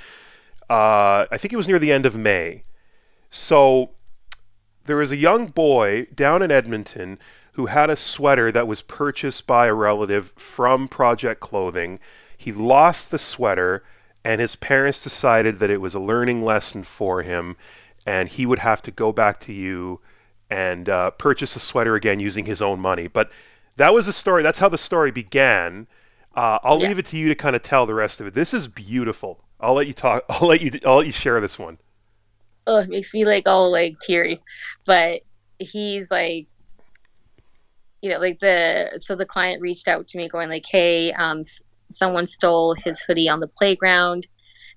Uh, 0.69 1.25
I 1.31 1.38
think 1.38 1.53
it 1.53 1.58
was 1.58 1.67
near 1.67 1.79
the 1.79 1.91
end 1.91 2.05
of 2.05 2.15
May. 2.15 2.62
So 3.29 3.91
there 4.86 4.95
was 4.95 5.12
a 5.12 5.17
young 5.17 5.47
boy 5.47 6.08
down 6.13 6.41
in 6.41 6.51
Edmonton 6.51 7.19
who 7.53 7.67
had 7.67 7.89
a 7.89 7.95
sweater 7.95 8.51
that 8.51 8.67
was 8.67 8.81
purchased 8.81 9.47
by 9.47 9.67
a 9.67 9.73
relative 9.73 10.34
from 10.36 10.88
Project 10.88 11.41
Clothing. 11.41 11.99
He 12.38 12.51
lost 12.51 13.12
the 13.12 13.17
sweater 13.17 13.84
and 14.25 14.41
his 14.41 14.57
parents 14.57 15.01
decided 15.03 15.59
that 15.59 15.69
it 15.69 15.79
was 15.79 15.93
a 15.95 15.99
learning 16.01 16.43
lesson 16.43 16.83
for 16.83 17.21
him, 17.21 17.55
and 18.05 18.27
he 18.27 18.45
would 18.45 18.59
have 18.59 18.81
to 18.83 18.91
go 18.91 19.13
back 19.13 19.39
to 19.41 19.53
you 19.53 20.01
and 20.49 20.89
uh, 20.89 21.11
purchase 21.11 21.55
a 21.55 21.59
sweater 21.59 21.95
again 21.95 22.19
using 22.19 22.45
his 22.45 22.61
own 22.61 22.79
money. 22.79 23.07
But 23.07 23.31
that 23.77 23.93
was 23.93 24.07
the 24.07 24.13
story. 24.13 24.43
That's 24.43 24.59
how 24.59 24.69
the 24.69 24.77
story 24.77 25.11
began. 25.11 25.88
Uh, 26.35 26.59
I'll 26.63 26.81
Yeah. 26.81 26.89
leave 26.89 26.99
it 26.99 27.05
to 27.07 27.17
you 27.17 27.29
to 27.29 27.35
kind 27.35 27.55
of 27.55 27.61
tell 27.61 27.85
the 27.85 27.93
rest 27.93 28.19
of 28.19 28.27
it. 28.27 28.33
This 28.33 28.53
is 28.53 28.67
beautiful. 28.67 29.43
I'll 29.59 29.75
let 29.75 29.88
you 29.88 29.93
talk. 29.93 30.23
I'll 30.29 30.47
let 30.47 30.61
you. 30.61 30.71
I'll 30.85 30.97
let 30.97 31.05
you 31.05 31.11
share 31.13 31.39
this 31.41 31.57
one. 31.59 31.77
oh, 32.67 32.79
it 32.79 32.89
makes 32.89 33.13
me 33.13 33.25
like 33.25 33.47
all 33.47 33.71
like 33.71 33.95
teary. 34.01 34.39
But 34.85 35.21
he's 35.59 36.09
like, 36.11 36.47
you 38.01 38.09
know, 38.11 38.19
like 38.19 38.39
the 38.39 38.91
so 38.97 39.15
the 39.15 39.25
client 39.25 39.61
reached 39.61 39.88
out 39.88 40.07
to 40.09 40.17
me 40.17 40.27
going 40.29 40.49
like, 40.49 40.65
hey, 40.69 41.11
um, 41.13 41.41
someone 41.89 42.25
stole 42.25 42.73
his 42.73 42.99
hoodie 43.01 43.29
on 43.29 43.39
the 43.39 43.47
playground, 43.47 44.27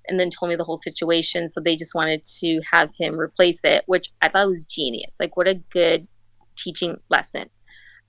and 0.07 0.19
then 0.19 0.29
told 0.29 0.49
me 0.49 0.55
the 0.55 0.63
whole 0.63 0.77
situation. 0.77 1.47
So 1.47 1.61
they 1.61 1.75
just 1.75 1.95
wanted 1.95 2.23
to 2.39 2.61
have 2.71 2.89
him 2.97 3.19
replace 3.19 3.61
it, 3.63 3.83
which 3.85 4.11
I 4.21 4.29
thought 4.29 4.47
was 4.47 4.65
genius. 4.65 5.17
Like, 5.19 5.35
what 5.37 5.47
a 5.47 5.61
good 5.71 6.07
teaching 6.57 6.97
lesson 7.09 7.49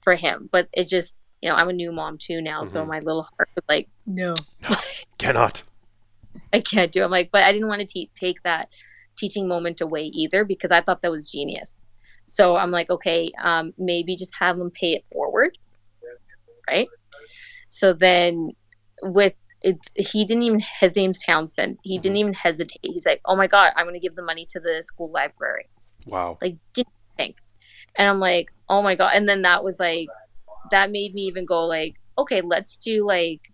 for 0.00 0.14
him. 0.14 0.48
But 0.50 0.68
it 0.72 0.88
just, 0.88 1.16
you 1.40 1.48
know, 1.48 1.56
I'm 1.56 1.68
a 1.68 1.72
new 1.74 1.92
mom 1.92 2.18
too 2.18 2.40
now, 2.40 2.64
so 2.64 2.84
Mhm. 2.84 2.88
my 2.88 2.98
little 3.00 3.22
heart 3.22 3.48
was 3.54 3.64
like, 3.68 3.88
no. 4.06 4.34
Cannot. 5.18 5.62
I 6.52 6.60
can't 6.60 6.90
do. 6.92 7.02
it. 7.02 7.04
I'm 7.04 7.10
like, 7.10 7.30
but 7.32 7.42
I 7.42 7.52
didn't 7.52 7.68
want 7.68 7.80
to 7.80 7.86
te- 7.86 8.10
take 8.14 8.42
that 8.42 8.68
teaching 9.18 9.46
moment 9.46 9.80
away 9.80 10.04
either 10.04 10.44
because 10.44 10.70
I 10.70 10.80
thought 10.80 11.02
that 11.02 11.10
was 11.10 11.30
genius. 11.30 11.78
So 12.24 12.56
I'm 12.56 12.70
like, 12.70 12.90
okay, 12.90 13.30
um, 13.42 13.72
maybe 13.76 14.16
just 14.16 14.34
have 14.38 14.56
them 14.56 14.70
pay 14.70 14.92
it 14.94 15.04
forward, 15.12 15.56
right? 16.68 16.88
So 17.68 17.92
then, 17.92 18.50
with 19.02 19.34
it, 19.62 19.78
he 19.94 20.24
didn't 20.24 20.44
even. 20.44 20.60
His 20.80 20.96
name's 20.96 21.22
Townsend. 21.22 21.78
He 21.82 21.98
didn't 21.98 22.16
mm-hmm. 22.16 22.20
even 22.20 22.34
hesitate. 22.34 22.80
He's 22.82 23.06
like, 23.06 23.20
oh 23.24 23.36
my 23.36 23.46
god, 23.46 23.72
I'm 23.76 23.84
going 23.84 23.94
to 23.94 24.00
give 24.00 24.14
the 24.14 24.22
money 24.22 24.46
to 24.50 24.60
the 24.60 24.82
school 24.82 25.10
library. 25.10 25.68
Wow. 26.06 26.38
Like, 26.40 26.56
didn't 26.72 26.94
think. 27.16 27.36
And 27.96 28.08
I'm 28.08 28.20
like, 28.20 28.52
oh 28.68 28.82
my 28.82 28.94
god. 28.94 29.12
And 29.14 29.28
then 29.28 29.42
that 29.42 29.62
was 29.62 29.78
like, 29.78 30.08
that 30.70 30.90
made 30.90 31.14
me 31.14 31.22
even 31.22 31.44
go 31.44 31.66
like, 31.66 31.96
okay, 32.16 32.40
let's 32.40 32.78
do 32.78 33.06
like, 33.06 33.52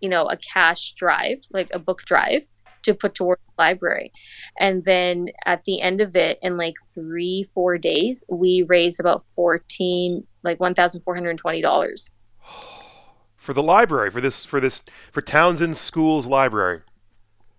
you 0.00 0.08
know, 0.08 0.26
a 0.26 0.36
cash 0.36 0.92
drive, 0.92 1.38
like 1.50 1.68
a 1.72 1.78
book 1.78 2.02
drive 2.02 2.46
to 2.82 2.94
put 2.94 3.14
towards 3.14 3.40
the 3.46 3.62
library. 3.62 4.12
And 4.58 4.84
then 4.84 5.28
at 5.46 5.64
the 5.64 5.80
end 5.80 6.00
of 6.00 6.14
it, 6.16 6.38
in 6.42 6.56
like 6.56 6.74
three, 6.94 7.46
four 7.54 7.78
days, 7.78 8.24
we 8.28 8.62
raised 8.62 9.00
about 9.00 9.24
14, 9.34 10.26
like 10.42 10.58
$1,420. 10.58 12.10
For 13.48 13.54
the 13.54 13.62
library, 13.62 14.10
for 14.10 14.20
this, 14.20 14.44
for 14.44 14.60
this, 14.60 14.82
for 15.10 15.22
Townsend 15.22 15.78
School's 15.78 16.26
library. 16.26 16.82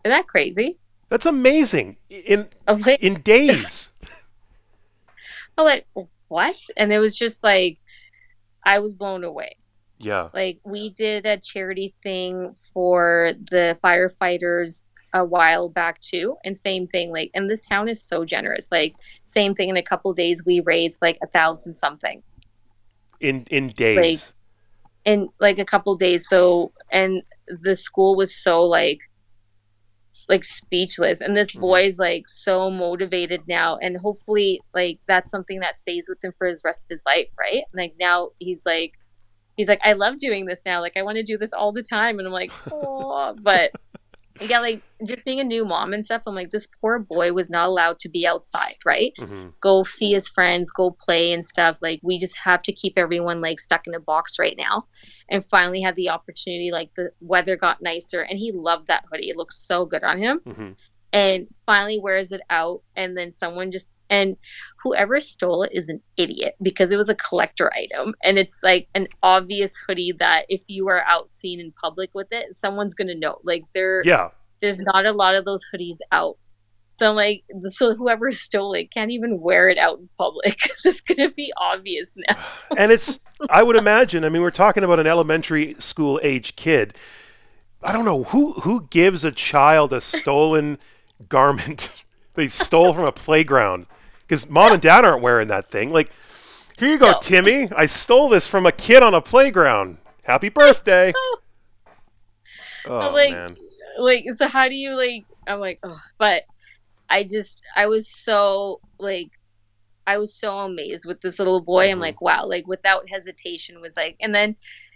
Isn't 0.06 0.16
that 0.16 0.28
crazy? 0.28 0.78
That's 1.10 1.26
amazing. 1.26 1.98
In 2.12 2.48
in 3.00 3.16
days. 3.22 3.92
I'm 5.58 5.66
like, 5.66 5.88
what? 6.28 6.56
And 6.78 6.94
it 6.94 7.00
was 7.00 7.18
just 7.18 7.44
like, 7.44 7.80
I 8.64 8.78
was 8.78 8.94
blown 8.94 9.24
away. 9.24 9.56
yeah. 9.98 10.30
Like 10.32 10.60
we 10.64 10.92
did 10.92 11.26
a 11.26 11.38
charity 11.38 11.96
thing 12.04 12.56
for 12.72 13.32
the 13.50 13.76
firefighters 13.84 14.84
a 15.16 15.26
while 15.26 15.70
back 15.70 16.00
too, 16.02 16.38
and 16.46 16.56
same 16.56 16.86
thing. 16.86 17.12
Like, 17.12 17.32
and 17.34 17.50
this 17.50 17.66
town 17.66 17.90
is 17.90 18.00
so 18.00 18.26
generous. 18.26 18.68
Like, 18.72 18.94
same 19.24 19.56
thing. 19.56 19.70
In 19.70 19.78
a 19.78 19.82
couple 19.82 20.14
days, 20.14 20.46
we 20.46 20.60
raised 20.60 21.02
like 21.02 21.18
a 21.24 21.28
thousand 21.28 21.78
something 21.78 22.22
In 23.20 23.48
in 23.50 23.70
days. 23.70 24.34
In 25.06 25.30
like 25.40 25.60
a 25.60 25.66
couple 25.66 25.96
days. 25.96 26.28
So, 26.28 26.72
and 26.92 27.24
the 27.48 27.76
school 27.76 28.16
was 28.16 28.36
so 28.36 28.64
like, 28.66 29.00
like 30.28 30.44
speechless. 30.44 31.22
And 31.22 31.36
this 31.36 31.54
Mhm. 31.54 31.62
boy's 31.62 31.98
like 32.00 32.28
so 32.28 32.70
motivated 32.70 33.42
now, 33.48 33.78
and 33.78 33.98
hopefully, 33.98 34.62
like 34.74 35.00
that's 35.08 35.30
something 35.30 35.60
that 35.62 35.78
stays 35.78 36.08
with 36.10 36.24
him 36.24 36.34
for 36.38 36.48
his 36.48 36.62
rest 36.64 36.86
of 36.86 36.90
his 36.90 37.04
life, 37.06 37.28
right? 37.40 37.64
Like 37.74 37.96
now 38.00 38.30
he's 38.40 38.66
like. 38.66 38.94
He's 39.58 39.68
like, 39.68 39.82
I 39.84 39.92
love 39.92 40.18
doing 40.18 40.46
this 40.46 40.62
now. 40.66 40.80
Like, 40.80 40.96
I 40.96 41.02
want 41.02 41.18
to 41.18 41.24
do 41.24 41.38
this 41.38 41.52
all 41.52 41.74
the 41.74 41.84
time. 41.84 42.18
And 42.18 42.26
I'm 42.26 42.32
like, 42.32 42.54
oh, 42.72 43.36
but 43.42 43.72
yeah, 44.42 44.60
like 44.60 44.82
just 45.06 45.26
being 45.26 45.40
a 45.40 45.44
new 45.44 45.66
mom 45.66 45.94
and 45.94 46.04
stuff, 46.04 46.24
I'm 46.26 46.36
like, 46.36 46.50
this 46.52 46.68
poor 46.82 47.00
boy 47.00 47.34
was 47.34 47.50
not 47.50 47.68
allowed 47.68 48.00
to 48.00 48.10
be 48.10 48.26
outside, 48.26 48.76
right? 48.86 49.14
hmm 49.18 49.48
Go 49.62 49.84
see 49.84 50.12
his 50.14 50.30
friends, 50.30 50.72
go 50.72 50.96
play 51.00 51.34
and 51.34 51.46
stuff. 51.46 51.80
Like, 51.82 52.00
we 52.04 52.18
just 52.18 52.38
have 52.38 52.62
to 52.64 52.72
keep 52.74 52.94
everyone 52.98 53.42
like 53.42 53.60
stuck 53.60 53.88
in 53.88 53.94
a 53.94 54.00
box 54.00 54.40
right 54.40 54.56
now. 54.58 54.86
And 55.30 55.46
finally 55.46 55.82
had 55.82 55.96
the 55.96 56.10
opportunity, 56.10 56.72
like, 56.72 56.94
the 56.96 57.12
weather 57.22 57.58
got 57.58 57.82
nicer 57.82 58.22
and 58.22 58.40
he 58.40 58.52
loved 58.52 58.88
that 58.88 59.04
hoodie. 59.12 59.30
It 59.30 59.38
looks 59.38 59.58
so 59.58 59.86
good 59.86 60.04
on 60.04 60.18
him. 60.18 60.40
hmm 60.40 60.72
And 61.12 61.48
finally 61.66 62.00
wears 62.00 62.32
it 62.32 62.42
out. 62.50 62.82
And 62.96 63.18
then 63.18 63.32
someone 63.34 63.72
just, 63.72 63.88
and 64.10 64.36
whoever 64.84 65.20
stole 65.20 65.64
it 65.64 65.72
is 65.74 65.90
an 65.90 66.02
idiot 66.18 66.56
because 66.62 66.92
it 66.92 66.98
was 66.98 67.10
a 67.10 67.16
collector 67.16 67.72
item. 67.74 68.14
And 68.24 68.38
it's 68.40 68.60
like 68.64 68.88
an 68.96 69.08
obvious 69.24 69.74
hoodie 69.76 70.14
that 70.20 70.46
if 70.50 70.64
you 70.68 70.88
are 70.88 71.04
out 71.08 71.34
seen 71.34 71.60
in 71.60 71.72
public 71.74 72.10
with 72.14 72.28
it 72.32 72.56
someone's 72.56 72.96
gonna 72.96 73.16
know. 73.16 73.40
Like 73.44 73.64
there 73.74 74.02
Yeah. 74.06 74.30
there's 74.62 74.80
not 74.80 75.06
a 75.06 75.12
lot 75.12 75.36
of 75.36 75.46
those 75.46 75.62
hoodies 75.74 75.98
out. 76.12 76.38
So 76.94 77.10
I'm 77.10 77.16
like 77.16 77.44
so 77.68 77.94
whoever 77.96 78.32
stole 78.46 78.74
it 78.74 78.92
can't 78.92 79.12
even 79.12 79.40
wear 79.42 79.70
it 79.70 79.78
out 79.78 80.00
in 80.00 80.10
public. 80.18 80.58
It's 80.86 81.02
gonna 81.02 81.30
be 81.32 81.52
obvious 81.58 82.16
now. 82.28 82.38
And 82.78 82.92
it's 82.92 83.20
i 83.50 83.64
would 83.64 83.78
imagine 83.78 84.26
i 84.26 84.30
mean 84.30 84.42
we're 84.42 84.52
talking 84.52 84.84
about 84.84 85.00
an 85.00 85.08
elementary 85.08 85.76
school 85.80 86.20
age 86.24 86.56
kid. 86.56 86.96
I 87.84 87.94
don't 87.94 88.06
know 88.06 88.24
who 88.24 88.54
who 88.54 88.88
gives 88.90 89.24
a 89.24 89.32
child 89.32 89.94
a 89.94 90.02
stolen 90.02 90.80
garment? 91.30 92.04
They 92.36 92.48
stole 92.48 92.94
from 92.94 93.04
a 93.06 93.12
playground 93.12 93.86
because 94.30 94.48
mom 94.48 94.74
and 94.74 94.82
dad 94.82 95.04
aren't 95.06 95.24
wearing 95.24 95.48
that 95.48 95.72
thing. 95.72 95.90
Like 95.90 96.12
here 96.78 96.90
you 96.90 97.00
go 97.00 97.12
No. 97.14 97.20
timmy. 97.20 97.68
I 97.76 97.88
stole 97.88 98.30
this 98.30 98.48
from 98.48 98.68
a 98.68 98.72
kid 98.72 99.02
on 99.02 99.16
a 99.16 99.22
playground. 99.22 99.98
Happy 100.24 100.50
birthday. 100.50 101.12
Oh 102.86 103.12
like 103.14 103.32
man. 103.32 103.56
like 103.98 104.24
so 104.36 104.48
how 104.48 104.68
do 104.70 104.74
you 104.74 104.96
like 104.96 105.26
i'm 105.48 105.60
like 105.60 105.80
oh 105.84 106.00
but 106.18 106.44
i 107.10 107.24
just 107.24 107.62
i 107.76 107.86
was 107.88 108.08
so 108.08 108.80
like 109.00 109.30
i 110.08 110.18
was 110.18 110.34
so 110.34 110.56
amazed 110.60 111.06
with 111.06 111.22
this 111.22 111.40
little 111.40 111.62
boy. 111.62 111.92
I'm 111.92 111.98
Mhm. 111.98 112.02
like 112.02 112.22
wow. 112.22 112.46
Like 112.46 112.66
without 112.68 113.10
hesitation 113.10 113.82
was 113.82 113.94
like 113.96 114.16
and 114.22 114.34
then 114.34 114.56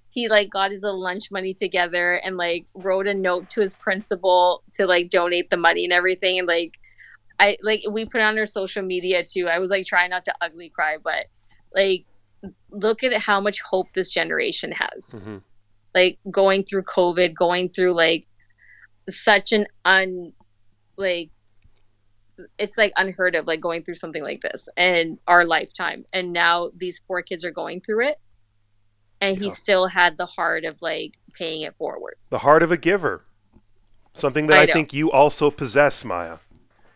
he 0.09 0.29
like 0.29 0.49
got 0.49 0.71
his 0.71 0.83
little 0.83 1.01
lunch 1.01 1.29
money 1.29 1.53
together 1.53 2.15
and 2.15 2.37
like 2.37 2.65
wrote 2.73 3.05
a 3.07 3.13
note 3.13 3.49
to 3.51 3.61
his 3.61 3.75
principal 3.75 4.63
to 4.75 4.87
like 4.87 5.09
donate 5.09 5.49
the 5.49 5.57
money 5.57 5.83
and 5.83 5.93
everything. 5.93 6.39
And 6.39 6.47
like 6.47 6.79
i 7.43 7.58
like 7.62 7.82
we 7.91 8.06
put 8.06 8.21
it 8.21 8.23
on 8.23 8.38
our 8.39 8.45
social 8.45 8.84
media 8.84 9.23
too 9.23 9.47
i 9.47 9.60
was 9.60 9.69
like 9.69 9.86
trying 9.86 10.10
not 10.10 10.25
to 10.25 10.34
ugly 10.41 10.69
cry 10.69 10.97
but 11.03 11.25
like 11.75 12.06
look 12.71 13.03
at 13.03 13.13
how 13.29 13.39
much 13.39 13.60
hope 13.62 13.88
this 13.93 14.12
generation 14.12 14.71
has 14.71 15.12
hmm 15.12 15.38
like 15.95 16.17
going 16.32 16.63
through 16.63 16.84
COVID, 16.84 17.36
going 17.36 17.69
through 17.69 17.93
like 17.93 18.25
such 19.10 19.51
an 19.51 19.67
un 19.86 20.34
like 20.97 21.29
it's 22.58 22.77
like 22.77 22.91
unheard 22.95 23.36
of, 23.36 23.45
like 23.45 23.62
going 23.62 23.84
through 23.84 23.95
something 23.95 24.23
like 24.23 24.41
this 24.41 24.67
in 24.75 25.19
our 25.27 25.45
lifetime. 25.45 26.03
And 26.13 26.34
now 26.34 26.71
these 26.75 26.99
poor 27.08 27.21
kids 27.21 27.43
are 27.45 27.51
going 27.51 27.82
through 27.82 28.08
it. 28.08 28.17
And 29.21 29.38
he 29.38 29.45
Yeah. 29.45 29.53
still 29.53 29.88
had 29.88 30.17
the 30.17 30.25
heart 30.25 30.65
of 30.65 30.82
like 30.82 31.13
paying 31.34 31.62
it 31.62 31.75
forward. 31.77 32.15
the 32.29 32.39
heart 32.39 32.63
of 32.63 32.71
a 32.71 32.77
giver 32.77 33.25
something 34.15 34.47
that 34.47 34.58
I 34.58 34.63
i, 34.63 34.65
think 34.65 34.93
you 34.93 35.12
also 35.12 35.51
possess 35.51 36.03
maya 36.03 36.38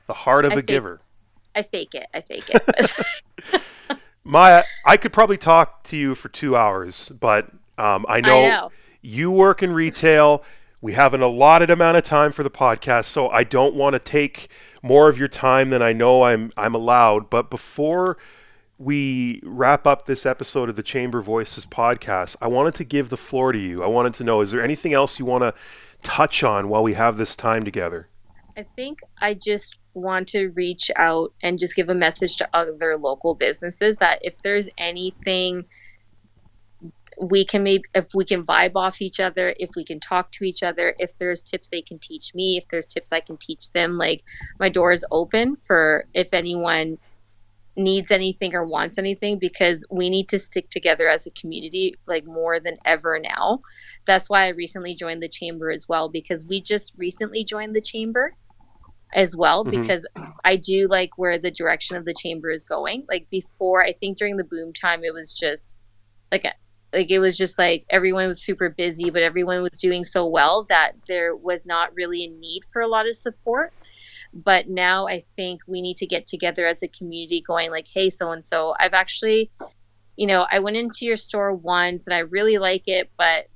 the 0.07 0.13
heart 0.13 0.45
of 0.45 0.51
I 0.51 0.55
a 0.55 0.57
think- 0.57 0.67
giver 0.67 1.01
I 1.55 1.63
fake 1.63 1.95
it. 1.95 2.05
I 2.13 2.21
fake 2.21 2.49
it. 2.49 3.61
Maya, 4.23 4.63
I 4.85 4.95
could 4.97 5.11
probably 5.11 5.37
talk 5.37 5.83
to 5.85 5.97
you 5.97 6.13
for 6.13 6.29
two 6.29 6.55
hours, 6.55 7.09
but 7.19 7.49
um, 7.79 8.05
I, 8.07 8.21
know 8.21 8.37
I 8.45 8.49
know. 8.49 8.71
you 9.01 9.31
work 9.31 9.63
in 9.63 9.71
retail. 9.73 10.43
We 10.81 10.93
have 10.93 11.15
an 11.15 11.21
allotted 11.23 11.69
amount 11.71 11.97
of 11.97 12.03
time 12.03 12.31
for 12.31 12.43
the 12.43 12.51
podcast, 12.51 13.05
so 13.05 13.29
I 13.29 13.43
don't 13.43 13.73
want 13.73 13.93
to 13.93 13.99
take 13.99 14.49
more 14.83 15.07
of 15.07 15.17
your 15.17 15.27
time 15.27 15.71
than 15.71 15.81
I 15.81 15.93
know 15.93 16.23
I'm 16.23 16.51
I'm 16.55 16.75
allowed. 16.75 17.29
But 17.31 17.49
before 17.49 18.17
we 18.77 19.39
wrap 19.43 19.87
up 19.87 20.05
this 20.05 20.25
episode 20.27 20.69
of 20.69 20.75
the 20.75 20.83
Chamber 20.83 21.21
Voices 21.21 21.65
podcast, 21.65 22.35
I 22.39 22.47
wanted 22.47 22.75
to 22.75 22.83
give 22.83 23.09
the 23.09 23.17
floor 23.17 23.51
to 23.51 23.57
you. 23.57 23.83
I 23.83 23.87
wanted 23.87 24.13
to 24.15 24.23
know: 24.23 24.41
is 24.41 24.51
there 24.51 24.61
anything 24.61 24.93
else 24.93 25.17
you 25.17 25.25
want 25.25 25.41
to 25.41 25.53
touch 26.03 26.43
on 26.43 26.69
while 26.69 26.83
we 26.83 26.93
have 26.93 27.17
this 27.17 27.35
time 27.35 27.63
together? 27.63 28.09
I 28.55 28.63
think 28.75 28.99
I 29.19 29.33
just 29.33 29.75
want 29.97 30.29
to 30.29 30.49
reach 30.49 30.91
out 30.95 31.33
and 31.41 31.59
just 31.59 31.75
give 31.75 31.89
a 31.89 31.95
message 31.95 32.37
to 32.37 32.49
other 32.53 32.97
local 32.97 33.35
businesses 33.35 33.97
that 33.97 34.19
if 34.21 34.41
there's 34.41 34.69
anything 34.77 35.65
we 37.19 37.45
can 37.45 37.63
maybe 37.63 37.83
if 37.95 38.13
we 38.13 38.25
can 38.25 38.45
vibe 38.45 38.73
off 38.75 39.01
each 39.01 39.19
other, 39.19 39.53
if 39.59 39.71
we 39.75 39.83
can 39.83 39.99
talk 39.99 40.31
to 40.33 40.43
each 40.43 40.63
other, 40.63 40.93
if 40.99 41.17
there's 41.17 41.43
tips 41.43 41.69
they 41.69 41.81
can 41.81 41.99
teach 41.99 42.33
me, 42.35 42.57
if 42.57 42.67
there's 42.69 42.87
tips 42.87 43.11
I 43.11 43.21
can 43.21 43.37
teach 43.37 43.71
them, 43.71 43.97
like 43.97 44.23
my 44.59 44.69
door 44.69 44.91
is 44.91 45.05
open 45.11 45.57
for 45.63 46.05
if 46.13 46.33
anyone 46.33 46.97
needs 47.75 48.09
anything 48.09 48.55
or 48.55 48.65
wants 48.65 48.97
anything 48.97 49.37
because 49.37 49.85
we 49.89 50.09
need 50.09 50.29
to 50.29 50.39
stick 50.39 50.69
together 50.69 51.07
as 51.07 51.27
a 51.27 51.31
community 51.31 51.95
like 52.07 52.25
more 52.25 52.59
than 52.59 52.77
ever 52.85 53.19
now. 53.19 53.61
That's 54.05 54.29
why 54.29 54.45
I 54.45 54.49
recently 54.49 54.95
joined 54.95 55.21
the 55.21 55.29
chamber 55.29 55.69
as 55.71 55.87
well 55.87 56.09
because 56.09 56.45
we 56.45 56.61
just 56.61 56.93
recently 56.97 57.43
joined 57.43 57.75
the 57.75 57.81
chamber 57.81 58.35
as 59.17 59.35
well 59.35 59.65
mm-hmm. 59.65 59.81
because 59.81 60.05
I 60.45 60.55
do 60.55 60.87
like 60.87 61.17
where 61.17 61.37
the 61.39 61.51
direction 61.51 61.97
of 61.97 62.05
the 62.05 62.13
chamber 62.13 62.51
is 62.51 62.63
going. 62.63 63.05
Like 63.09 63.27
before, 63.29 63.83
I 63.83 63.93
think 63.93 64.17
during 64.17 64.37
the 64.37 64.45
boom 64.45 64.71
time 64.71 65.03
it 65.03 65.13
was 65.13 65.33
just 65.33 65.75
like 66.31 66.45
like 66.93 67.11
it 67.11 67.19
was 67.19 67.35
just 67.35 67.59
like 67.59 67.85
everyone 67.89 68.27
was 68.27 68.41
super 68.41 68.69
busy 68.69 69.09
but 69.09 69.21
everyone 69.21 69.61
was 69.61 69.77
doing 69.81 70.05
so 70.05 70.25
well 70.25 70.65
that 70.69 70.93
there 71.07 71.35
was 71.35 71.65
not 71.65 71.93
really 71.95 72.23
a 72.23 72.29
need 72.29 72.61
for 72.71 72.81
a 72.81 72.87
lot 72.87 73.07
of 73.07 73.15
support 73.15 73.73
but 74.33 74.69
now 74.69 75.07
I 75.07 75.25
think 75.35 75.61
we 75.67 75.81
need 75.81 75.97
to 75.97 76.05
get 76.05 76.27
together 76.27 76.67
as 76.67 76.83
a 76.83 76.87
community 76.87 77.41
going 77.41 77.71
like, 77.71 77.87
hey, 77.87 78.09
so 78.09 78.31
and 78.31 78.45
so, 78.45 78.75
I've 78.79 78.93
actually, 78.93 79.51
you 80.15 80.27
know, 80.27 80.45
I 80.49 80.59
went 80.59 80.77
into 80.77 81.05
your 81.05 81.15
store 81.15 81.53
once 81.53 82.07
and 82.07 82.13
I 82.13 82.19
really 82.19 82.57
like 82.57 82.87
it, 82.87 83.09
but 83.17 83.47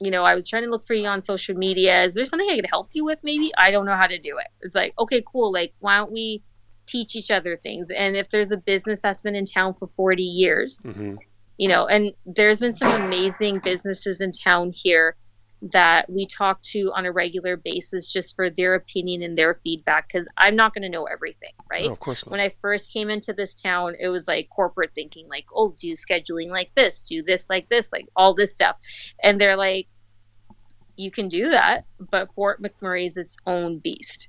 you 0.00 0.10
know, 0.10 0.24
I 0.24 0.34
was 0.34 0.48
trying 0.48 0.64
to 0.64 0.70
look 0.70 0.86
for 0.86 0.94
you 0.94 1.06
on 1.06 1.22
social 1.22 1.56
media. 1.56 2.04
Is 2.04 2.14
there 2.14 2.24
something 2.24 2.48
I 2.48 2.56
could 2.56 2.68
help 2.70 2.90
you 2.92 3.04
with? 3.04 3.20
Maybe 3.22 3.52
I 3.56 3.70
don't 3.70 3.84
know 3.84 3.96
how 3.96 4.06
to 4.06 4.18
do 4.18 4.38
it. 4.38 4.46
It's 4.60 4.74
like, 4.74 4.94
okay, 4.98 5.22
cool. 5.26 5.52
Like, 5.52 5.74
why 5.80 5.98
don't 5.98 6.12
we 6.12 6.42
teach 6.86 7.16
each 7.16 7.30
other 7.30 7.56
things? 7.56 7.90
And 7.90 8.16
if 8.16 8.30
there's 8.30 8.52
a 8.52 8.56
business 8.56 9.00
that's 9.00 9.22
been 9.22 9.34
in 9.34 9.44
town 9.44 9.74
for 9.74 9.88
40 9.96 10.22
years, 10.22 10.82
mm-hmm. 10.84 11.16
you 11.56 11.68
know, 11.68 11.86
and 11.86 12.12
there's 12.26 12.60
been 12.60 12.72
some 12.72 13.02
amazing 13.02 13.58
businesses 13.58 14.20
in 14.20 14.32
town 14.32 14.72
here 14.72 15.16
that 15.60 16.08
we 16.08 16.26
talk 16.26 16.62
to 16.62 16.92
on 16.94 17.04
a 17.04 17.10
regular 17.12 17.56
basis 17.56 18.10
just 18.10 18.36
for 18.36 18.48
their 18.48 18.74
opinion 18.74 19.22
and 19.22 19.36
their 19.36 19.54
feedback 19.54 20.06
because 20.06 20.28
I'm 20.36 20.54
not 20.54 20.72
going 20.72 20.82
to 20.82 20.88
know 20.88 21.04
everything, 21.04 21.52
right? 21.70 21.86
No, 21.86 21.92
of 21.92 22.00
course 22.00 22.24
not. 22.24 22.30
When 22.30 22.40
I 22.40 22.48
first 22.48 22.92
came 22.92 23.10
into 23.10 23.32
this 23.32 23.60
town, 23.60 23.94
it 23.98 24.08
was 24.08 24.28
like 24.28 24.48
corporate 24.50 24.92
thinking, 24.94 25.28
like, 25.28 25.46
oh, 25.52 25.74
do 25.80 25.92
scheduling 25.92 26.48
like 26.48 26.70
this, 26.76 27.02
do 27.04 27.22
this 27.22 27.46
like 27.50 27.68
this, 27.68 27.90
like 27.92 28.06
all 28.14 28.34
this 28.34 28.52
stuff. 28.52 28.76
And 29.22 29.40
they're 29.40 29.56
like, 29.56 29.88
you 30.96 31.10
can 31.10 31.28
do 31.28 31.50
that, 31.50 31.86
but 31.98 32.32
Fort 32.32 32.62
McMurray 32.62 33.06
is 33.06 33.16
its 33.16 33.36
own 33.46 33.78
beast. 33.78 34.28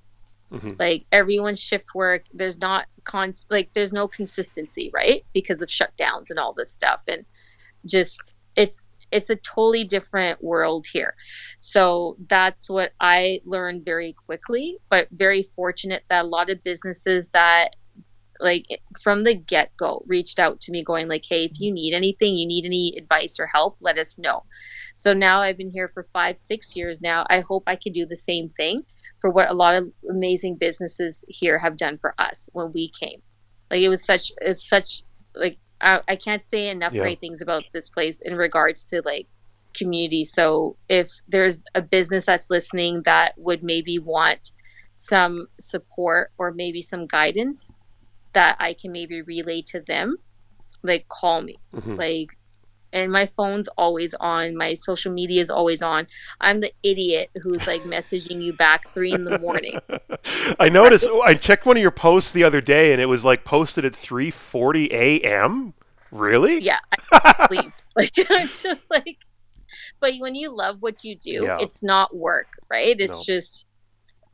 Mm-hmm. 0.52 0.74
Like 0.80 1.06
everyone's 1.12 1.60
shift 1.60 1.94
work, 1.94 2.26
there's 2.34 2.58
not 2.58 2.88
con 3.04 3.34
like 3.50 3.70
there's 3.74 3.94
no 3.94 4.08
consistency, 4.08 4.90
right? 4.94 5.24
Because 5.34 5.62
of 5.62 5.70
shutdowns 5.70 6.32
and 6.32 6.40
all 6.40 6.54
this 6.54 6.72
stuff, 6.72 7.04
and 7.08 7.26
just 7.86 8.20
it's 8.56 8.82
it's 9.12 9.30
a 9.30 9.36
totally 9.36 9.84
different 9.86 10.44
world 10.44 10.86
here. 10.92 11.16
So 11.58 12.18
that's 12.28 12.70
what 12.70 12.92
I 13.00 13.42
learned 13.46 13.86
very 13.86 14.14
quickly, 14.26 14.78
but 14.90 15.08
very 15.12 15.44
fortunate 15.44 16.04
that 16.10 16.26
a 16.26 16.28
lot 16.28 16.50
of 16.50 16.64
businesses 16.64 17.32
that 17.32 17.76
like 18.40 18.66
from 19.02 19.24
the 19.24 19.36
get 19.36 19.76
go 19.76 20.02
reached 20.08 20.40
out 20.40 20.62
to 20.62 20.72
me 20.72 20.82
going 20.82 21.10
like 21.10 21.26
hey 21.28 21.44
if 21.44 21.60
you 21.60 21.74
need 21.74 21.94
anything 21.94 22.38
you 22.38 22.48
need 22.48 22.64
any 22.64 22.96
advice 22.98 23.38
or 23.38 23.46
help 23.46 23.76
let 23.82 23.98
us 23.98 24.18
know. 24.18 24.44
So 24.96 25.14
now 25.14 25.42
i've 25.42 25.58
been 25.58 25.72
here 25.72 25.90
for 25.90 26.08
five 26.14 26.38
six 26.38 26.76
years 26.76 27.02
now. 27.02 27.26
I 27.30 27.42
hope 27.42 27.64
i 27.68 27.76
can 27.76 27.92
do 27.92 28.06
the 28.06 28.16
same 28.16 28.50
thing 28.50 28.84
for 29.20 29.30
what 29.30 29.50
a 29.50 29.54
lot 29.54 29.76
of 29.76 29.92
amazing 30.10 30.56
businesses 30.56 31.26
here 31.28 31.58
have 31.58 31.78
done 31.78 31.98
for 31.98 32.16
us 32.18 32.50
when 32.54 32.72
we 32.72 32.90
came. 32.90 33.22
Like 33.70 33.82
it 33.82 33.90
was 33.90 34.06
such 34.06 34.32
it's 34.42 34.68
such 34.68 35.04
like 35.36 35.58
I, 35.82 36.02
I 36.08 36.16
can't 36.16 36.42
say 36.42 36.70
enough 36.70 36.94
yeah. 36.94 37.02
great 37.02 37.20
things 37.20 37.42
about 37.42 37.68
this 37.74 37.90
place 37.90 38.20
in 38.20 38.36
regards 38.36 38.88
to 38.88 39.02
like 39.04 39.28
community. 39.78 40.24
So 40.24 40.76
if 40.88 41.10
there's 41.28 41.64
a 41.76 41.82
business 41.82 42.26
that's 42.26 42.50
listening 42.50 43.04
that 43.04 43.38
would 43.38 43.64
maybe 43.64 44.00
want 44.00 44.52
some 44.96 45.48
support 45.60 46.32
or 46.38 46.52
maybe 46.52 46.82
some 46.82 47.06
guidance 47.06 47.72
that 48.34 48.58
I 48.60 48.74
can 48.74 48.92
maybe 48.92 49.22
relay 49.22 49.62
to 49.68 49.82
them, 49.82 50.18
like 50.84 51.08
call 51.08 51.42
me. 51.42 51.60
Mm-hmm. 51.74 51.96
Like 51.96 52.38
and 52.94 53.12
my 53.12 53.26
phone's 53.26 53.68
always 53.78 54.14
on 54.16 54.56
my 54.56 54.74
social 54.74 55.12
media 55.12 55.42
is 55.42 55.50
always 55.50 55.82
on. 55.82 56.08
I'm 56.42 56.60
the 56.60 56.72
idiot 56.84 57.30
who's 57.42 57.68
like 57.68 57.82
messaging 57.82 58.42
you 58.42 58.54
back 58.54 58.90
three 58.94 59.14
in 59.14 59.24
the 59.24 59.40
morning. 59.40 59.80
I 60.60 60.70
noticed 60.70 61.08
oh, 61.10 61.22
i 61.22 61.34
checked 61.34 61.66
one 61.66 61.78
of 61.78 61.82
your 61.82 61.92
posts 61.92 62.32
the 62.32 62.44
other 62.44 62.62
day 62.62 62.92
and 62.92 63.02
it 63.02 63.06
was 63.06 63.24
like 63.26 63.44
posted 63.44 63.86
at 63.86 63.94
3.40 63.94 64.92
a.m 64.92 65.74
really? 66.12 66.60
Yeah 66.60 66.80
i 67.12 67.48
sleep. 67.48 67.74
Like 67.96 68.18
it's 68.18 68.64
just 68.64 68.90
like 68.90 69.18
but 70.00 70.14
when 70.20 70.34
you 70.34 70.56
love 70.56 70.82
what 70.82 71.04
you 71.04 71.16
do 71.16 71.42
yeah. 71.44 71.58
it's 71.60 71.84
not 71.84 72.16
work 72.16 72.48
right? 72.70 72.96
It's 73.00 73.12
no. 73.12 73.24
just 73.26 73.66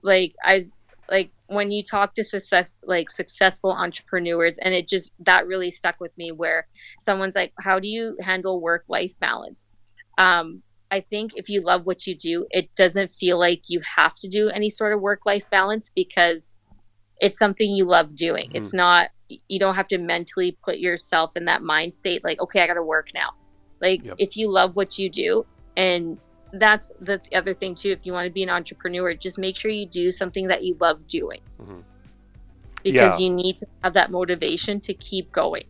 like 0.02 0.34
i 0.44 0.62
like 1.10 1.32
when 1.48 1.72
you 1.72 1.84
talk 1.84 2.16
to 2.16 2.24
success 2.24 2.76
like 2.84 3.10
successful 3.10 3.72
entrepreneurs 3.72 4.58
and 4.58 4.74
it 4.74 4.88
just 4.88 5.12
that 5.20 5.48
really 5.48 5.72
stuck 5.72 6.00
with 6.00 6.16
me 6.18 6.32
where 6.32 6.68
someone's 7.02 7.36
like 7.36 7.54
how 7.60 7.80
do 7.80 7.88
you 7.88 8.16
handle 8.22 8.62
work 8.62 8.84
life 8.88 9.18
balance 9.20 9.66
um 10.18 10.62
i 10.92 11.02
think 11.02 11.32
if 11.36 11.50
you 11.50 11.62
love 11.62 11.86
what 11.86 12.06
you 12.08 12.16
do 12.16 12.46
it 12.50 12.74
doesn't 12.76 13.12
feel 13.12 13.40
like 13.40 13.64
you 13.68 13.80
have 13.82 14.14
to 14.16 14.28
do 14.28 14.50
any 14.50 14.70
sort 14.70 14.94
of 14.94 15.02
work 15.02 15.26
life 15.26 15.50
balance 15.50 15.92
because 15.96 16.54
it's 17.20 17.38
something 17.38 17.70
you 17.70 17.86
love 17.86 18.16
doing 18.16 18.48
mm-hmm. 18.48 18.58
it's 18.58 18.74
not 18.74 19.10
you 19.28 19.60
don't 19.60 19.76
have 19.76 19.88
to 19.88 19.98
mentally 19.98 20.58
put 20.64 20.78
yourself 20.78 21.36
in 21.36 21.46
that 21.46 21.62
mind 21.64 21.94
state 21.94 22.24
like 22.24 22.40
okay 22.40 22.62
i 22.62 22.68
gotta 22.68 22.84
work 22.84 23.10
now 23.14 23.30
like 23.82 24.04
yep. 24.04 24.16
if 24.18 24.38
you 24.38 24.52
love 24.52 24.76
what 24.76 24.98
you 24.98 25.10
do 25.10 25.46
and 25.76 26.18
that's 26.60 26.92
the 27.00 27.22
other 27.34 27.54
thing 27.54 27.76
too. 27.76 27.92
If 27.92 28.06
you 28.06 28.14
want 28.14 28.26
to 28.26 28.32
be 28.32 28.44
an 28.44 28.50
entrepreneur, 28.50 29.14
just 29.14 29.38
make 29.38 29.56
sure 29.56 29.72
you 29.72 29.86
do 29.86 30.12
something 30.12 30.48
that 30.48 30.64
you 30.64 30.78
love 30.80 31.08
doing, 31.08 31.42
mm-hmm. 31.62 31.80
because 32.84 33.20
yeah. 33.20 33.26
you 33.26 33.34
need 33.34 33.58
to 33.58 33.68
have 33.84 33.94
that 33.94 34.12
motivation 34.12 34.80
to 34.82 34.94
keep 34.94 35.32
going. 35.32 35.64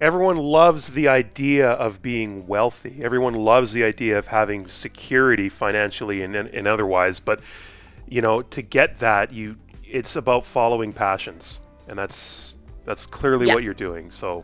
Everyone 0.00 0.36
loves 0.36 0.90
the 0.90 1.06
idea 1.06 1.70
of 1.70 2.02
being 2.02 2.46
wealthy. 2.48 3.00
Everyone 3.02 3.34
loves 3.34 3.72
the 3.72 3.84
idea 3.84 4.18
of 4.18 4.26
having 4.26 4.66
security 4.66 5.48
financially 5.48 6.22
and, 6.22 6.34
and 6.34 6.66
otherwise. 6.66 7.20
But 7.20 7.40
you 8.08 8.20
know, 8.20 8.42
to 8.42 8.62
get 8.62 8.98
that, 8.98 9.32
you 9.32 9.56
it's 9.84 10.16
about 10.16 10.44
following 10.44 10.92
passions, 10.92 11.60
and 11.88 11.98
that's 11.98 12.54
that's 12.84 13.06
clearly 13.06 13.46
yeah. 13.46 13.54
what 13.54 13.62
you're 13.62 13.74
doing. 13.74 14.10
So 14.10 14.42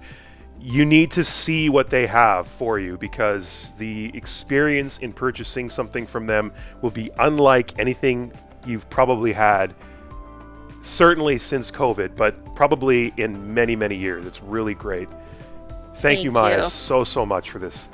you 0.62 0.84
need 0.84 1.10
to 1.10 1.24
see 1.24 1.68
what 1.68 1.88
they 1.88 2.06
have 2.06 2.46
for 2.46 2.78
you 2.78 2.98
because 2.98 3.72
the 3.78 4.10
experience 4.14 4.98
in 4.98 5.12
purchasing 5.12 5.70
something 5.70 6.06
from 6.06 6.26
them 6.26 6.52
will 6.82 6.90
be 6.90 7.10
unlike 7.18 7.78
anything 7.78 8.32
you've 8.66 8.88
probably 8.90 9.32
had 9.32 9.74
certainly 10.82 11.38
since 11.38 11.70
covid 11.70 12.14
but 12.14 12.54
probably 12.54 13.12
in 13.16 13.54
many 13.54 13.74
many 13.74 13.96
years. 13.96 14.26
It's 14.26 14.42
really 14.42 14.74
great. 14.74 15.08
Thank, 15.08 15.96
thank 15.96 16.24
you 16.24 16.30
maya 16.30 16.58
you. 16.58 16.68
so 16.68 17.04
so 17.04 17.24
much 17.24 17.50
for 17.50 17.58
this. 17.58 17.88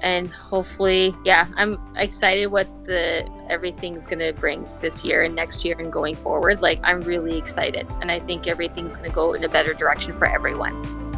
And 0.00 0.30
hopefully 0.30 1.14
yeah 1.24 1.46
i'm 1.56 1.78
excited 1.96 2.46
what 2.46 2.66
the 2.84 3.28
everything's 3.50 4.06
going 4.06 4.18
to 4.18 4.32
bring 4.32 4.66
this 4.80 5.04
year 5.04 5.22
and 5.22 5.34
next 5.34 5.62
year 5.62 5.78
and 5.78 5.92
going 5.92 6.16
forward. 6.16 6.62
Like 6.62 6.80
i'm 6.84 7.02
really 7.02 7.36
excited 7.36 7.86
and 8.00 8.10
i 8.10 8.18
think 8.18 8.46
everything's 8.46 8.96
going 8.96 9.10
to 9.10 9.14
go 9.14 9.34
in 9.34 9.44
a 9.44 9.48
better 9.48 9.74
direction 9.74 10.16
for 10.16 10.26
everyone 10.26 11.11